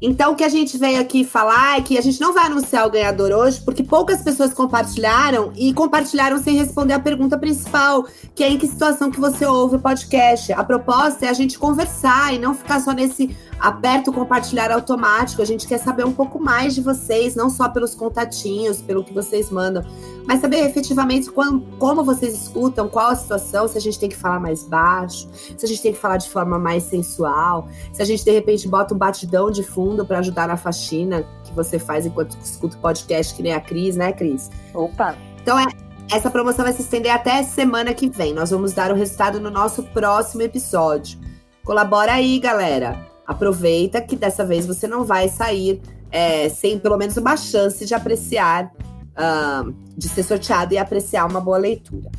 [0.00, 2.86] Então, o que a gente veio aqui falar é que a gente não vai anunciar
[2.86, 8.44] o ganhador hoje, porque poucas pessoas compartilharam e compartilharam sem responder a pergunta principal, que
[8.44, 10.52] é em que situação que você ouve o podcast.
[10.52, 15.40] A proposta é a gente conversar e não ficar só nesse aperto compartilhar automático.
[15.40, 19.14] A gente quer saber um pouco mais de vocês, não só pelos contatinhos, pelo que
[19.14, 19.82] vocês mandam,
[20.26, 24.16] mas saber efetivamente como, como vocês escutam, qual a situação, se a gente tem que
[24.16, 28.04] falar mais baixo, se a gente tem que falar de forma mais sensual, se a
[28.04, 32.04] gente de repente bota um batidão de fundo para ajudar na faxina que você faz
[32.06, 34.50] enquanto escuta o podcast, que nem a Cris, né, Cris?
[34.74, 35.16] Opa!
[35.40, 35.66] Então é.
[36.08, 38.32] Essa promoção vai se estender até semana que vem.
[38.32, 41.18] Nós vamos dar o resultado no nosso próximo episódio.
[41.64, 43.04] Colabora aí, galera.
[43.26, 47.92] Aproveita que dessa vez você não vai sair é, sem pelo menos uma chance de
[47.92, 48.72] apreciar
[49.16, 52.10] uh, de ser sorteado e apreciar uma boa leitura.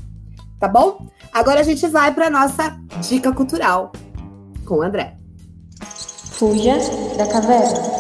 [0.60, 1.08] Tá bom?
[1.32, 2.78] Agora a gente vai para nossa
[3.08, 3.92] dica cultural
[4.66, 5.16] com o André.
[5.84, 6.78] Fuja
[7.18, 7.98] da caverna.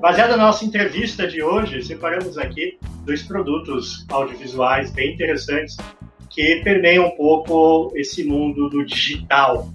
[0.00, 5.76] Baseada na nossa entrevista de hoje, separamos aqui dois produtos audiovisuais bem interessantes
[6.28, 9.68] que permeiam um pouco esse mundo do digital.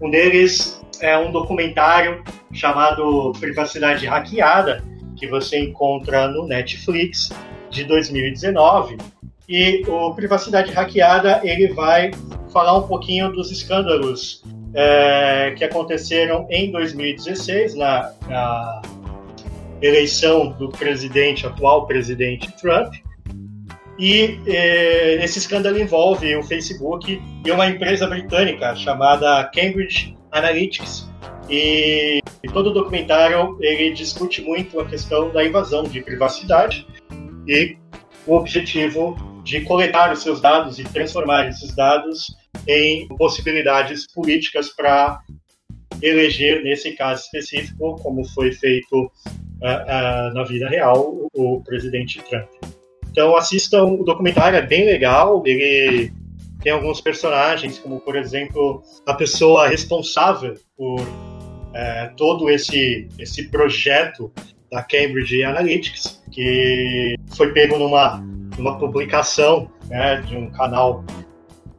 [0.00, 4.84] Um deles é um documentário chamado Privacidade Hackeada,
[5.16, 7.30] que você encontra no Netflix
[7.70, 8.98] de 2019.
[9.48, 12.10] E o Privacidade Hackeada ele vai
[12.52, 14.42] falar um pouquinho dos escândalos
[14.74, 18.82] é, que aconteceram em 2016 na, na
[19.82, 22.94] eleição do presidente atual presidente Trump.
[23.98, 31.10] E é, esse escândalo envolve o Facebook e uma empresa britânica chamada Cambridge Analytics.
[31.48, 36.86] E, e todo o documentário ele discute muito a questão da invasão de privacidade
[37.46, 37.76] e
[38.26, 42.34] o objetivo de coletar os seus dados e transformar esses dados
[42.66, 45.20] em possibilidades políticas para
[46.02, 52.22] eleger, nesse caso específico, como foi feito uh, uh, na vida real, o, o, presidente
[52.22, 52.48] Trump.
[53.10, 56.12] Então assistam, o documentário é bem legal, ele
[56.62, 64.32] tem alguns personagens, como por exemplo a pessoa responsável por uh, todo esse, esse projeto
[64.70, 68.24] da Cambridge Analytics, que foi pego numa,
[68.56, 71.04] numa publicação né, de um canal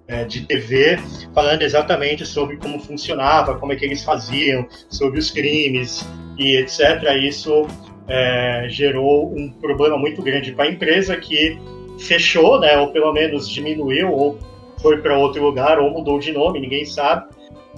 [0.07, 0.99] é, de TV,
[1.33, 6.05] falando exatamente sobre como funcionava, como é que eles faziam, sobre os crimes
[6.37, 7.15] e etc.
[7.21, 7.65] Isso
[8.07, 11.57] é, gerou um problema muito grande para a empresa que
[11.97, 14.37] fechou, né, ou pelo menos diminuiu, ou
[14.81, 17.29] foi para outro lugar, ou mudou de nome, ninguém sabe.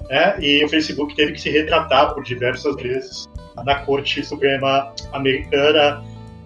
[0.08, 3.28] Né, e o Facebook teve que se retratar por diversas vezes
[3.62, 6.02] na Corte Suprema Americana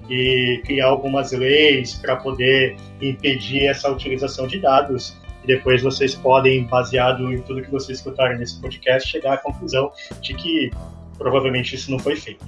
[0.08, 5.16] e criar algumas leis para poder impedir essa utilização de dados.
[5.44, 9.92] E depois vocês podem, baseado em tudo que vocês escutaram nesse podcast, chegar à conclusão
[10.20, 10.70] de que
[11.16, 12.46] provavelmente isso não foi feito.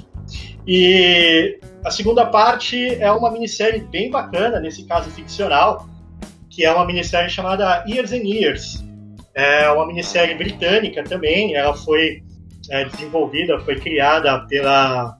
[0.66, 5.88] E a segunda parte é uma minissérie bem bacana, nesse caso ficcional,
[6.48, 8.84] que é uma minissérie chamada Years and Years.
[9.34, 12.22] É uma minissérie britânica também, ela foi
[12.70, 15.18] é, desenvolvida, foi criada pela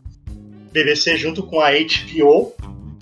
[0.73, 2.55] BBC junto com a HBO,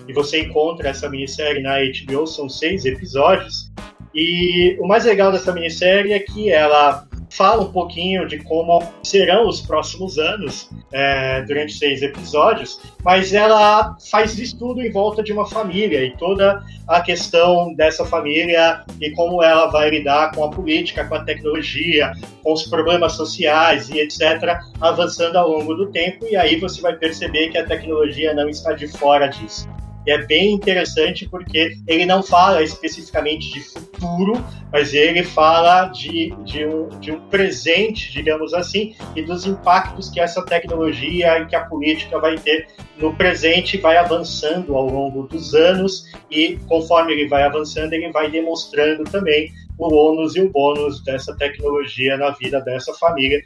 [0.09, 3.71] e você encontra essa minissérie na HBO, são seis episódios.
[4.15, 9.49] E o mais legal dessa minissérie é que ela fala um pouquinho de como serão
[9.49, 15.33] os próximos anos é, durante seis episódios, mas ela faz isso tudo em volta de
[15.33, 20.51] uma família e toda a questão dessa família e como ela vai lidar com a
[20.51, 26.27] política, com a tecnologia, com os problemas sociais e etc., avançando ao longo do tempo,
[26.27, 29.69] e aí você vai perceber que a tecnologia não está de fora disso.
[30.07, 34.43] E é bem interessante porque ele não fala especificamente de futuro,
[34.73, 40.21] mas ele fala de, de, um, de um presente, digamos assim, e dos impactos que
[40.21, 45.55] essa tecnologia e que a política vai ter no presente vai avançando ao longo dos
[45.55, 51.03] anos e conforme ele vai avançando, ele vai demonstrando também o ônus e o bônus
[51.05, 53.41] dessa tecnologia na vida dessa família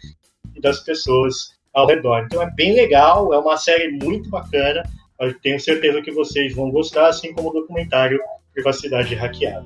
[0.54, 2.24] e das pessoas ao redor.
[2.24, 4.82] Então é bem legal, é uma série muito bacana.
[5.22, 8.18] Eu tenho certeza que vocês vão gostar, assim como o documentário
[8.52, 9.64] Privacidade Hackeada.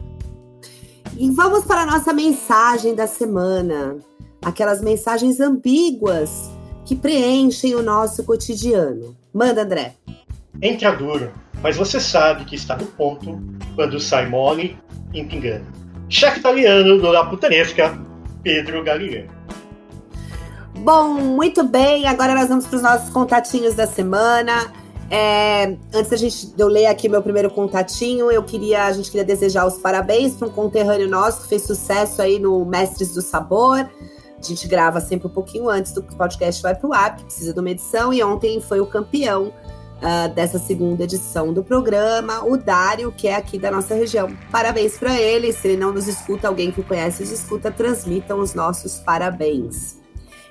[1.17, 3.97] E vamos para a nossa mensagem da semana.
[4.45, 6.51] Aquelas mensagens ambíguas
[6.85, 9.17] que preenchem o nosso cotidiano.
[9.33, 9.95] Manda, André.
[10.61, 13.43] Entra duro, mas você sabe que está no ponto
[13.75, 14.79] quando sai mole
[15.15, 15.65] empingando.
[16.11, 17.99] Chefe italiano do La Putanesca,
[18.43, 19.27] Pedro Galileu.
[20.81, 22.07] Bom, muito bem.
[22.07, 24.71] Agora nós vamos para os nossos contatinhos da semana.
[25.11, 29.25] É, antes da gente eu ler aqui meu primeiro contatinho, eu queria, a gente queria
[29.25, 33.89] desejar os parabéns para um conterrâneo nosso que fez sucesso aí no Mestres do Sabor.
[34.39, 37.53] A gente grava sempre um pouquinho antes do podcast vai para o ar, que precisa
[37.53, 42.57] de uma edição, e ontem foi o campeão uh, dessa segunda edição do programa, o
[42.57, 44.29] Dário, que é aqui da nossa região.
[44.51, 45.53] Parabéns para ele.
[45.53, 49.97] Se ele não nos escuta, alguém que conhece nos escuta, transmitam os nossos parabéns.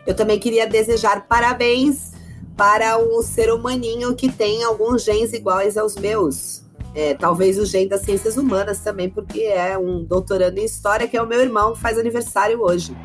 [0.07, 2.14] Eu também queria desejar parabéns
[2.55, 6.63] para um ser humaninho que tem alguns genes iguais aos meus.
[6.93, 11.17] É, talvez o gene das ciências humanas também, porque é um doutorando em história, que
[11.17, 12.95] é o meu irmão, que faz aniversário hoje.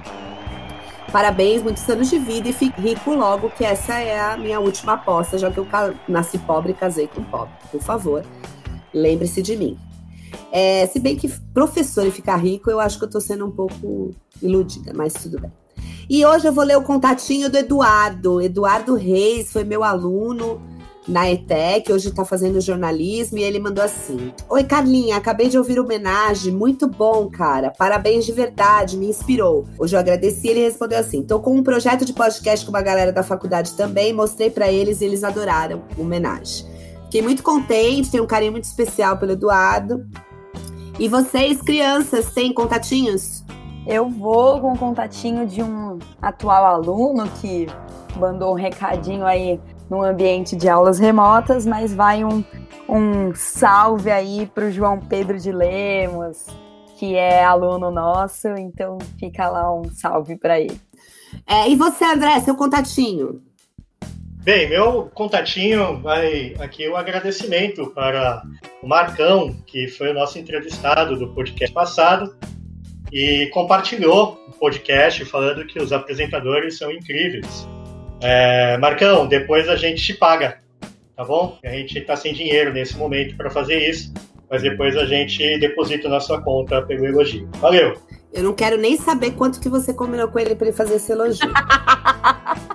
[1.11, 4.93] Parabéns, muitos anos de vida e fique rico logo, que essa é a minha última
[4.93, 5.67] aposta, já que eu
[6.07, 7.53] nasci pobre e casei com pobre.
[7.73, 8.25] Por favor,
[8.95, 9.77] lembre-se de mim.
[10.53, 13.51] É, se bem que professor e ficar rico, eu acho que eu tô sendo um
[13.51, 15.53] pouco iludida, mas tudo bem.
[16.09, 18.41] E hoje eu vou ler o contatinho do Eduardo.
[18.41, 20.61] Eduardo Reis foi meu aluno
[21.07, 25.81] na ETEC, hoje está fazendo jornalismo, e ele mandou assim: Oi, Carlinha, acabei de ouvir
[25.81, 27.73] homenagem, muito bom, cara.
[27.77, 29.67] Parabéns de verdade, me inspirou.
[29.79, 33.13] Hoje eu agradeci ele respondeu assim: Tô com um projeto de podcast com uma galera
[33.13, 36.67] da faculdade também, mostrei para eles e eles adoraram homenagem.
[37.05, 40.07] Fiquei muito contente, tenho um carinho muito especial pelo Eduardo.
[40.99, 43.40] E vocês, crianças, têm contatinhos?
[43.87, 47.67] Eu vou com o contatinho de um atual aluno que
[48.17, 49.59] mandou um recadinho aí
[49.89, 52.45] no ambiente de aulas remotas, mas vai um,
[52.89, 56.47] um salve aí para o João Pedro de Lemos,
[56.99, 60.81] que é aluno nosso, então fica lá um salve para ele.
[61.47, 63.43] É, e você, André, seu contatinho?
[64.43, 68.43] Bem, meu contatinho vai aqui o um agradecimento para
[68.83, 72.35] o Marcão, que foi o nosso entrevistado do podcast passado,
[73.13, 77.67] e compartilhou o podcast falando que os apresentadores são incríveis.
[78.21, 80.59] É, Marcão, depois a gente te paga,
[81.17, 81.59] tá bom?
[81.65, 84.13] A gente está sem dinheiro nesse momento para fazer isso,
[84.49, 87.49] mas depois a gente deposita na sua conta pelo elogio.
[87.57, 87.95] Valeu!
[88.33, 91.11] Eu não quero nem saber quanto que você combinou com ele para ele fazer esse
[91.11, 91.51] elogio.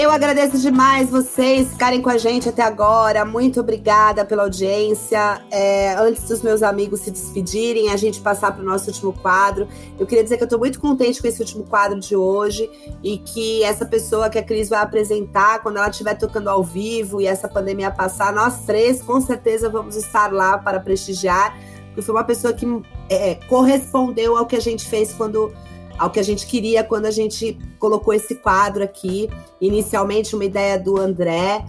[0.00, 3.22] Eu agradeço demais vocês ficarem com a gente até agora.
[3.22, 5.42] Muito obrigada pela audiência.
[5.50, 9.68] É, antes dos meus amigos se despedirem, a gente passar para o nosso último quadro,
[9.98, 12.70] eu queria dizer que eu estou muito contente com esse último quadro de hoje
[13.04, 17.20] e que essa pessoa que a Cris vai apresentar, quando ela estiver tocando ao vivo
[17.20, 21.54] e essa pandemia passar, nós três com certeza vamos estar lá para prestigiar,
[21.88, 22.66] porque foi uma pessoa que
[23.10, 25.52] é, correspondeu ao que a gente fez quando
[26.00, 29.28] ao que a gente queria quando a gente colocou esse quadro aqui.
[29.60, 31.62] Inicialmente, uma ideia do André,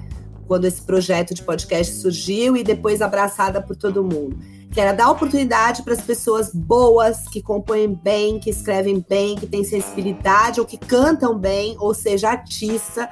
[0.48, 4.40] quando esse projeto de podcast surgiu, e depois abraçada por todo mundo.
[4.72, 9.46] Que era dar oportunidade para as pessoas boas, que compõem bem, que escrevem bem, que
[9.46, 13.10] têm sensibilidade ou que cantam bem, ou seja, artista,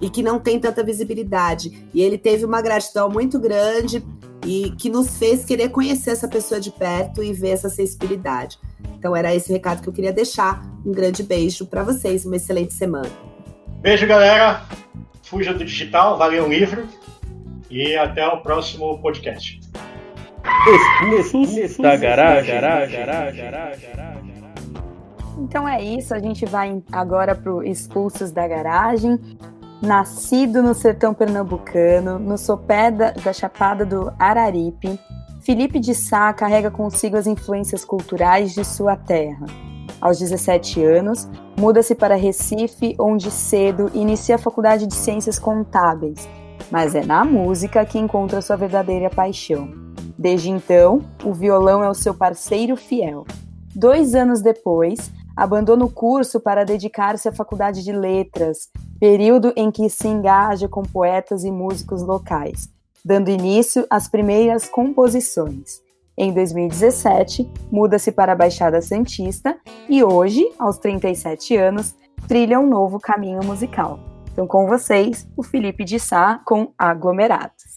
[0.00, 1.86] e que não tem tanta visibilidade.
[1.92, 4.02] E ele teve uma gratidão muito grande
[4.46, 8.58] e que nos fez querer conhecer essa pessoa de perto e ver essa sensibilidade.
[8.96, 10.62] Então era esse recado que eu queria deixar.
[10.84, 13.10] Um grande beijo para vocês, uma excelente semana.
[13.80, 14.62] Beijo, galera.
[15.24, 16.86] Fuja do digital, valeu o livro
[17.68, 19.60] e até o próximo podcast.
[21.80, 24.26] Da garagem, garagem, garagem, garagem, garagem.
[25.38, 29.18] Então é isso, a gente vai agora para o Expulsos da Garagem.
[29.86, 34.98] Nascido no sertão pernambucano, no sopé da, da Chapada do Araripe,
[35.42, 39.46] Felipe de Sá carrega consigo as influências culturais de sua terra.
[40.00, 46.28] Aos 17 anos, muda-se para Recife, onde cedo inicia a Faculdade de Ciências Contábeis,
[46.68, 49.68] mas é na música que encontra sua verdadeira paixão.
[50.18, 53.24] Desde então, o violão é o seu parceiro fiel.
[53.72, 58.68] Dois anos depois, abandona o curso para dedicar-se à Faculdade de Letras,
[59.00, 62.68] período em que se engaja com poetas e músicos locais,
[63.04, 65.80] dando início às primeiras composições.
[66.18, 69.58] Em 2017, muda-se para a Baixada Santista
[69.88, 71.94] e hoje, aos 37 anos,
[72.26, 74.00] trilha um novo caminho musical.
[74.32, 77.75] Então, com vocês, o Felipe de Sá com Aglomerados.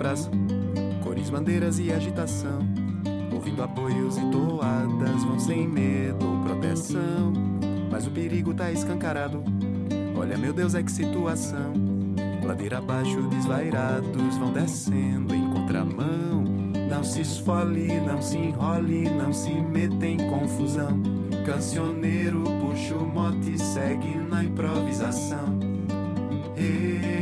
[0.00, 0.30] Praça,
[1.02, 2.60] cores, bandeiras e agitação.
[3.30, 7.34] Ouvindo apoios e toadas, vão sem medo ou proteção.
[7.90, 9.44] Mas o perigo tá escancarado
[10.16, 11.74] Olha, meu Deus, é que situação.
[12.42, 16.44] Ladeira abaixo, desvairados vão descendo em contramão.
[16.88, 21.02] Não se esfole, não se enrole, não se meta em confusão.
[21.44, 25.58] Cancioneiro puxa o mote e segue na improvisação.
[26.56, 27.19] A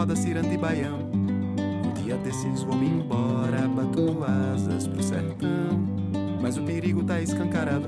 [0.00, 1.10] roda, ciranda e baião
[2.02, 5.78] dia desses vou me embora, bato asas pro sertão.
[6.40, 7.86] Mas o perigo tá escancarado.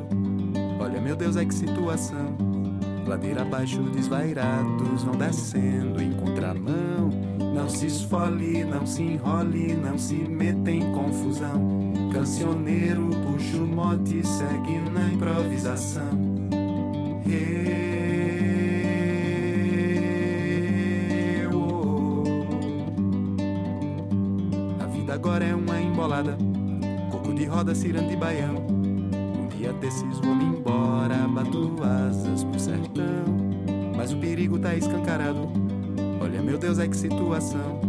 [0.79, 2.37] Olha, meu Deus, é que situação.
[3.07, 7.11] Ladeira abaixo, desvairados vão descendo em contramão.
[7.55, 11.93] Não se esfole, não se enrole, não se meta em confusão.
[12.13, 16.22] Cancioneiro puxa o mote segue na improvisação.
[27.83, 28.57] Coco de roda, ciranda e baião.
[28.57, 33.25] Um dia desses vou me embora, bato asas pro sertão.
[33.97, 35.51] Mas o perigo tá escancarado.
[36.21, 37.81] Olha, meu Deus, é que situação.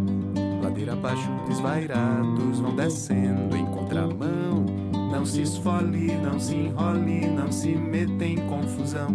[0.61, 4.65] Ladeira abaixo, desvairados vão descendo em contramão.
[5.11, 9.09] Não se esfole, não se enrole, não se meta em confusão.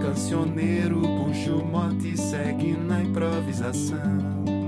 [0.00, 4.61] Cancioneiro puxa o mote segue na improvisação.